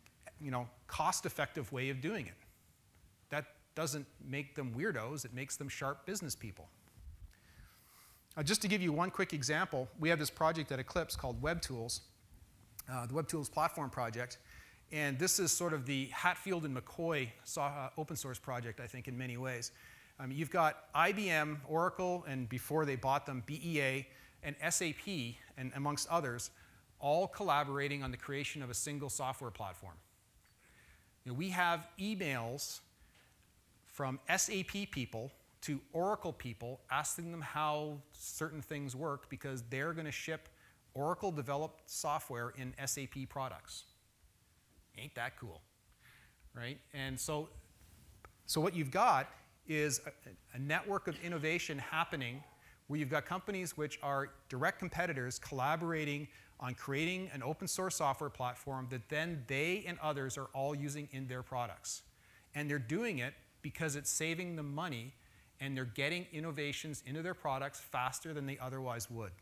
[0.41, 2.35] you know, cost-effective way of doing it.
[3.31, 5.25] That doesn't make them weirdos.
[5.25, 6.69] It makes them sharp business people.
[8.37, 11.41] Uh, just to give you one quick example, we have this project at Eclipse called
[11.43, 12.03] Web Tools.
[12.91, 14.39] Uh, the Web Tools Platform Project.
[14.91, 19.09] And this is sort of the Hatfield and McCoy uh, open source project, I think,
[19.09, 19.73] in many ways.
[20.19, 24.07] Um, you've got IBM, Oracle, and before they bought them, BEA,
[24.43, 26.51] and SAP, and amongst others,
[27.03, 29.97] all collaborating on the creation of a single software platform.
[31.25, 32.81] You know, we have emails
[33.85, 35.31] from SAP people
[35.63, 40.49] to Oracle people asking them how certain things work because they're going to ship
[40.95, 43.85] Oracle developed software in SAP products.
[44.99, 45.61] Ain't that cool,
[46.55, 46.79] right?
[46.93, 47.49] And so,
[48.47, 49.29] so what you've got
[49.67, 52.43] is a, a network of innovation happening
[52.89, 56.29] where you've got companies which are direct competitors collaborating
[56.63, 61.09] on creating an open source software platform that then they and others are all using
[61.11, 62.03] in their products.
[62.55, 65.13] And they're doing it because it's saving them money
[65.61, 69.33] and they're getting innovations into their products faster than they otherwise would.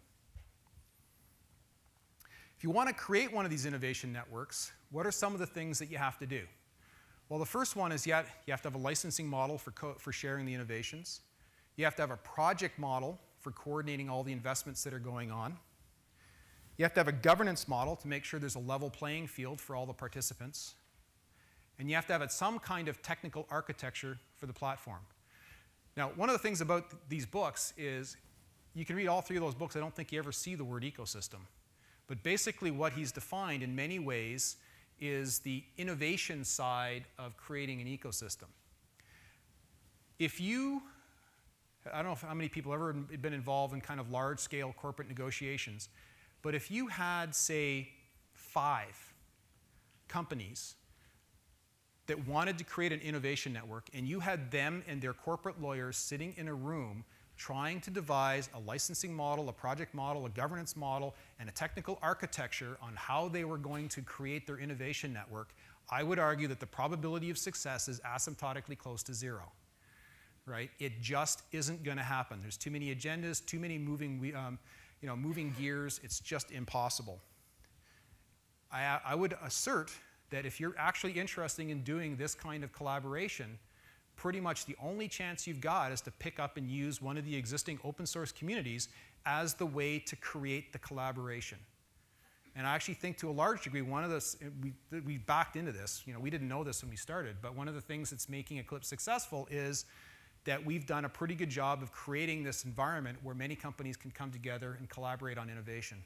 [2.56, 5.46] If you want to create one of these innovation networks, what are some of the
[5.46, 6.42] things that you have to do?
[7.28, 10.12] Well, the first one is have, you have to have a licensing model for, for
[10.12, 11.20] sharing the innovations.
[11.76, 15.30] You have to have a project model for coordinating all the investments that are going
[15.30, 15.56] on.
[16.80, 19.60] You have to have a governance model to make sure there's a level playing field
[19.60, 20.76] for all the participants.
[21.78, 25.00] And you have to have some kind of technical architecture for the platform.
[25.94, 28.16] Now, one of the things about th these books is
[28.72, 29.76] you can read all three of those books.
[29.76, 31.42] I don't think you ever see the word ecosystem.
[32.06, 34.56] But basically, what he's defined in many ways
[34.98, 38.48] is the innovation side of creating an ecosystem.
[40.18, 40.80] If you,
[41.92, 44.74] I don't know how many people have ever been involved in kind of large scale
[44.82, 45.90] corporate negotiations,
[46.43, 47.88] but if you had, say,
[48.32, 49.14] five
[50.09, 50.74] companies
[52.07, 55.97] that wanted to create an innovation network and you had them and their corporate lawyers
[55.97, 57.05] sitting in a room
[57.36, 61.99] trying to devise a licensing model, a project model, a governance model, and a technical
[62.03, 65.55] architecture on how they were going to create their innovation network,
[65.88, 69.53] I would argue that the probability of success is asymptotically close to zero.
[70.45, 70.70] Right?
[70.80, 72.41] It just isn't going to happen.
[72.43, 74.59] There's too many agendas, too many moving, um,
[75.01, 76.01] you know, moving gears.
[76.03, 77.20] It's just impossible.
[78.72, 79.90] I, I would assert
[80.30, 83.59] that if you're actually interested in doing this kind of collaboration,
[84.16, 87.24] pretty much the only chance you've got is to pick up and use one of
[87.24, 88.88] the existing open source communities
[89.26, 91.59] as the way to create the collaboration.
[92.57, 95.72] And I actually think to a large degree, one of the, we, we backed into
[95.72, 98.11] this, you know, we didn't know this when we started, but one of the things
[98.11, 99.84] that's making Eclipse successful is
[100.45, 104.11] that we've done a pretty good job of creating this environment where many companies can
[104.11, 105.99] come together and collaborate on innovation.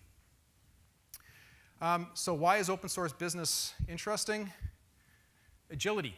[1.80, 4.52] Um, so why is open source business interesting?
[5.70, 6.14] Agility.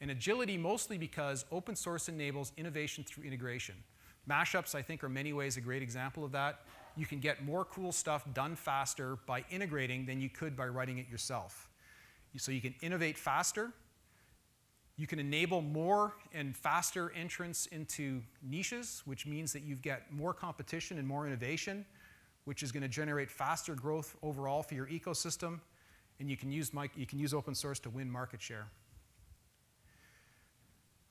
[0.00, 3.74] And agility mostly because open source enables innovation through integration.
[4.28, 6.60] Mashups, I think, are many ways a great example of that.
[6.96, 10.98] You can get more cool stuff done faster by integrating than you could by writing
[10.98, 11.68] it yourself.
[12.36, 13.72] So you can innovate faster.
[14.98, 20.34] You can enable more and faster entrance into niches, which means that you get more
[20.34, 21.86] competition and more innovation,
[22.46, 25.60] which is going to generate faster growth overall for your ecosystem.
[26.18, 28.66] And you can use, you can use open source to win market share.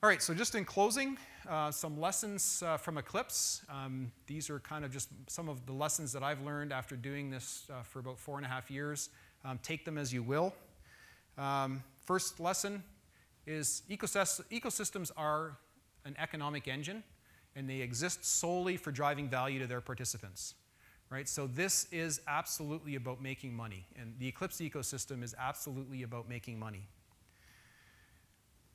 [0.02, 1.16] All right, so just in closing,
[1.48, 3.62] uh, some lessons uh, from Eclipse.
[3.70, 7.30] Um, these are kind of just some of the lessons that I've learned after doing
[7.30, 9.08] this uh, for about four and a half years.
[9.46, 10.54] Um, take them as you will.
[11.38, 12.82] Um, first lesson
[13.48, 15.56] is ecosystems are
[16.04, 17.02] an economic engine,
[17.56, 20.54] and they exist solely for driving value to their participants.
[21.10, 21.26] Right?
[21.26, 26.58] So this is absolutely about making money, and the Eclipse ecosystem is absolutely about making
[26.58, 26.86] money.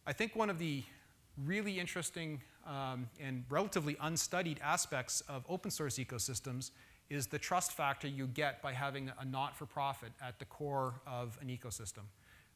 [0.08, 0.84] I think one of the
[1.46, 6.72] really interesting um, and relatively unstudied aspects of open source ecosystems
[7.10, 11.48] is the trust factor you get by having a not-for-profit at the core of an
[11.48, 12.06] ecosystem.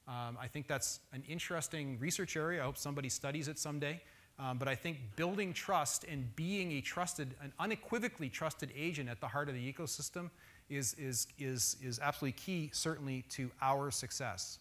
[0.08, 2.62] Um, I think that's an interesting research area.
[2.62, 4.02] I hope somebody studies it someday.
[4.40, 9.20] Um, but I think building trust and being a trusted, an unequivocally trusted agent at
[9.20, 10.30] the heart of the ecosystem
[10.70, 14.60] is, is, is, is absolutely key, certainly, to our success.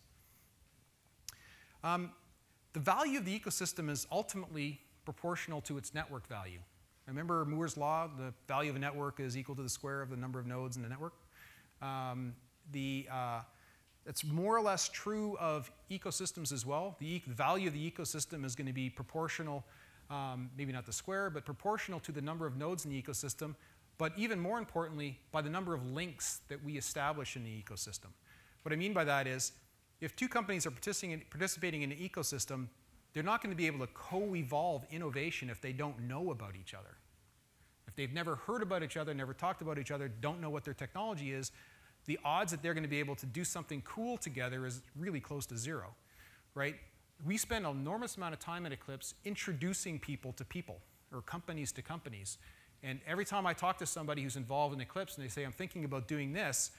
[1.85, 2.11] Um,
[2.73, 6.59] the value of the ecosystem is ultimately proportional to its network value.
[7.07, 10.17] Remember Moore's law, the value of a network is equal to the square of the
[10.17, 11.13] number of nodes in the network.
[11.81, 12.35] Um,
[12.73, 13.41] the, uh,
[14.07, 16.97] it's more or less true of ecosystems as well.
[17.01, 19.65] The, e value of the ecosystem is going to be proportional,
[20.11, 23.55] um, maybe not the square, but proportional to the number of nodes in the ecosystem,
[23.99, 28.11] but even more importantly, by the number of links that we establish in the ecosystem.
[28.63, 29.53] What I mean by that is
[30.01, 32.69] if two companies are participating in an ecosystem,
[33.13, 36.75] they're not going to be able to co-evolve innovation if they don't know about each
[36.75, 36.99] other.
[37.89, 40.65] If they've never heard about each other, never talked about each other, don't know what
[40.65, 41.51] their technology is,
[42.07, 45.21] the odds that they're going to be able to do something cool together is really
[45.21, 45.95] close to zero,
[46.55, 46.77] right?
[47.25, 50.79] We spend an enormous amount of time at Eclipse introducing people to people
[51.13, 52.39] or companies to companies.
[52.83, 55.53] And every time I talk to somebody who's involved in Eclipse and they say, I'm
[55.53, 56.71] thinking about doing this,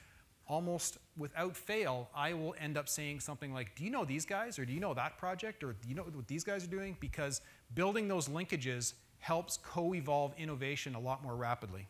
[0.46, 4.58] almost without fail, I will end up saying something like, Do you know these guys?
[4.58, 5.62] Or do you know that project?
[5.62, 6.96] Or do you know what these guys are doing?
[7.00, 7.42] Because
[7.74, 11.86] building those linkages helps co evolve innovation a lot more rapidly.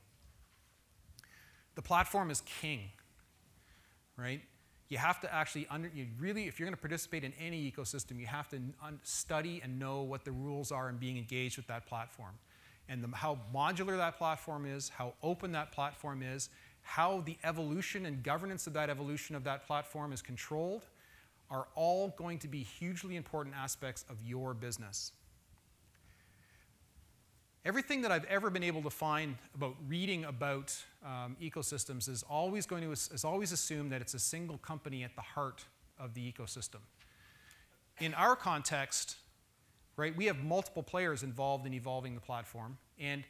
[1.76, 2.91] The platform is king,
[4.19, 4.43] right?
[4.89, 8.19] You have to actually, under, you really, if you're going to participate in any ecosystem,
[8.19, 8.59] you have to
[9.03, 12.33] study and know what the rules are and being engaged with that platform.
[12.89, 16.49] And the, how modular that platform is, how open that platform is,
[16.83, 20.87] how the evolution and governance of that evolution of that platform is controlled
[21.51, 25.12] are all going to be hugely important aspects of your business.
[27.69, 32.64] Everything that I've ever been able to find about reading about um, ecosystems is always
[32.64, 35.66] going to is always assumed that it's a single company at the heart
[36.01, 36.79] of the ecosystem.
[37.99, 39.16] In our context,
[39.99, 43.23] right, we have multiple players involved in evolving the platform, and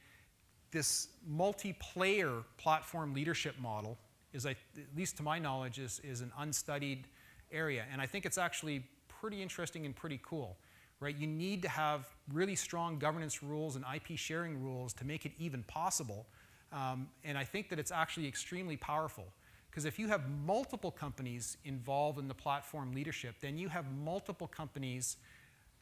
[0.70, 3.98] this multiplayer platform leadership model
[4.32, 4.56] is, at
[4.96, 7.08] least to my knowledge, is, is an unstudied
[7.50, 7.86] area.
[7.92, 10.58] And I think it's actually pretty interesting and pretty cool.
[11.00, 11.16] Right?
[11.16, 15.32] You need to have really strong governance rules and IP sharing rules to make it
[15.38, 16.26] even possible.
[16.72, 19.24] Um, and I think that it's actually extremely powerful.
[19.70, 24.46] Because if you have multiple companies involved in the platform leadership, then you have multiple
[24.48, 25.16] companies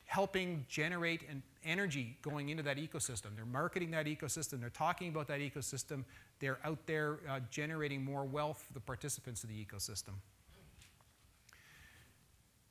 [0.07, 3.35] helping generate an energy going into that ecosystem.
[3.35, 6.05] They're marketing that ecosystem, they're talking about that ecosystem,
[6.39, 10.15] they're out there uh, generating more wealth for the participants of the ecosystem.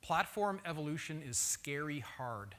[0.01, 2.55] Platform evolution is scary hard.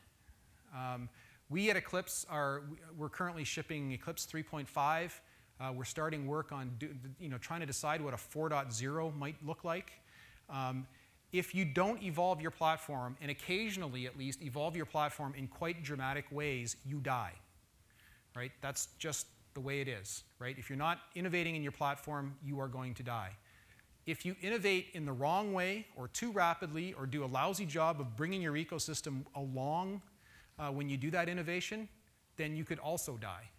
[0.77, 1.09] Um,
[1.49, 2.65] we at Eclipse are,
[2.97, 5.13] we're currently shipping Eclipse 3.5.
[5.59, 9.37] Uh, we're starting work on, do, you know, trying to decide what a 4.0 might
[9.47, 9.93] look like.
[10.51, 10.87] Um,
[11.33, 15.83] if you don't evolve your platform, and occasionally at least evolve your platform in quite
[15.83, 17.33] dramatic ways, you die.
[18.35, 18.53] Right?
[18.61, 20.25] That's just the way it is.
[20.39, 20.57] Right?
[20.59, 23.31] If you're not innovating in your platform, you are going to die.
[24.05, 28.01] If you innovate in the wrong way or too rapidly or do a lousy job
[28.01, 30.01] of bringing your ecosystem along
[30.59, 31.89] uh, when you do that innovation,
[32.37, 33.51] then you could also die.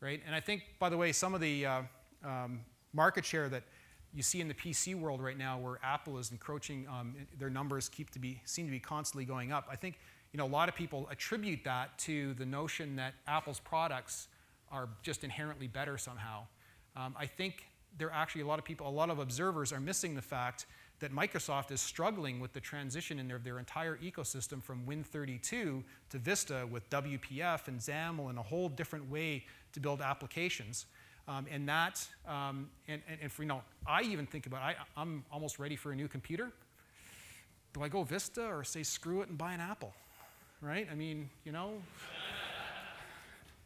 [0.00, 0.20] Right?
[0.26, 1.82] And I think, by the way, some of the uh,
[2.24, 2.60] um,
[2.92, 3.64] market share that
[4.14, 7.88] you see in the PC world right now where Apple is encroaching, um, their numbers
[7.88, 9.66] keep to be, seem to be constantly going up.
[9.70, 9.98] I think
[10.32, 14.28] you know, a lot of people attribute that to the notion that Apple's products
[14.70, 16.46] are just inherently better somehow.
[16.96, 17.64] Um, I think
[17.96, 20.66] there are actually a lot of people, a lot of observers are missing the fact
[21.00, 25.40] that Microsoft is struggling with the transition in their, their entire ecosystem from Win32
[26.10, 30.86] to Vista with WPF and XAML and a whole different way to build applications.
[31.28, 34.76] Um, and that, um, and, and, and, for, you know, I even think about, I,
[34.96, 36.50] I'm almost ready for a new computer.
[37.74, 39.92] Do I go Vista or say screw it and buy an Apple?
[40.60, 40.88] Right?
[40.90, 41.74] I mean, you know,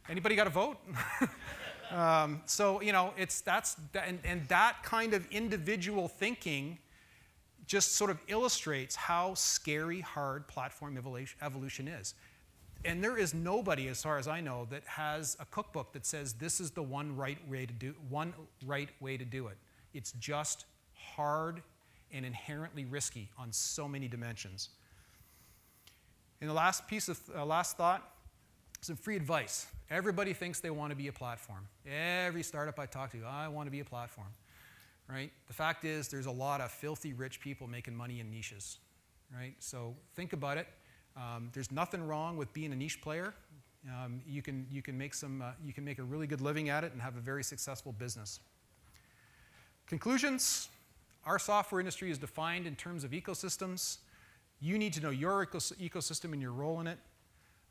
[0.09, 0.77] anybody got a vote?
[1.91, 6.77] um, so, you know, it's, that's, and, and that kind of individual thinking
[7.73, 12.13] just sort of illustrates how scary hard platform evolution is.
[12.85, 16.33] And there is nobody, as far as I know, that has a cookbook that says
[16.33, 18.31] this is the one right way to do one
[18.63, 19.57] right way to do it.
[19.95, 21.63] It's just hard
[22.11, 24.69] and inherently risky on so many dimensions.
[26.41, 28.07] And the last piece of uh, last thought,
[28.81, 29.65] some free advice.
[29.89, 31.67] Everybody thinks they want to be a platform.
[31.91, 34.27] Every startup I talk to, I want to be a platform.
[35.07, 35.31] Right?
[35.47, 38.77] The fact is, there's a lot of filthy rich people making money in niches.
[39.35, 39.55] Right?
[39.59, 40.67] So think about it.
[41.15, 43.33] Um, there's nothing wrong with being a niche player.
[43.87, 46.69] Um, you, can, you, can make some, uh, you can make a really good living
[46.69, 48.39] at it and have a very successful business.
[49.87, 50.69] Conclusions
[51.25, 53.97] Our software industry is defined in terms of ecosystems.
[54.61, 56.97] You need to know your ecos ecosystem and your role in it.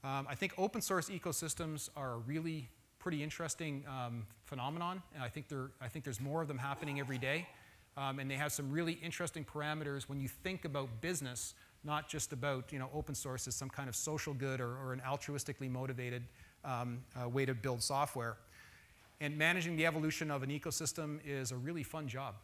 [0.05, 2.69] Um, I think open source ecosystems are a really
[3.03, 5.47] pretty interesting um, phenomenon, and I think,
[5.81, 7.49] I think there's more of them happening every day.
[7.97, 12.33] Um, and they have some really interesting parameters when you think about business not just
[12.33, 15.71] about you know, open source as some kind of social good or, or an altruistically
[15.71, 16.23] motivated
[16.65, 18.37] um, uh, way to build software.
[19.21, 22.35] And managing the evolution of an ecosystem is a really fun job.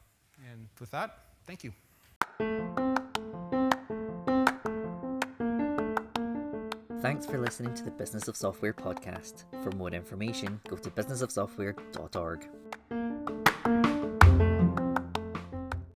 [0.50, 2.87] And with that, thank you.
[7.00, 9.44] Thanks for listening to the Business of Software podcast.
[9.62, 12.48] For more information, go to businessofsoftware.org.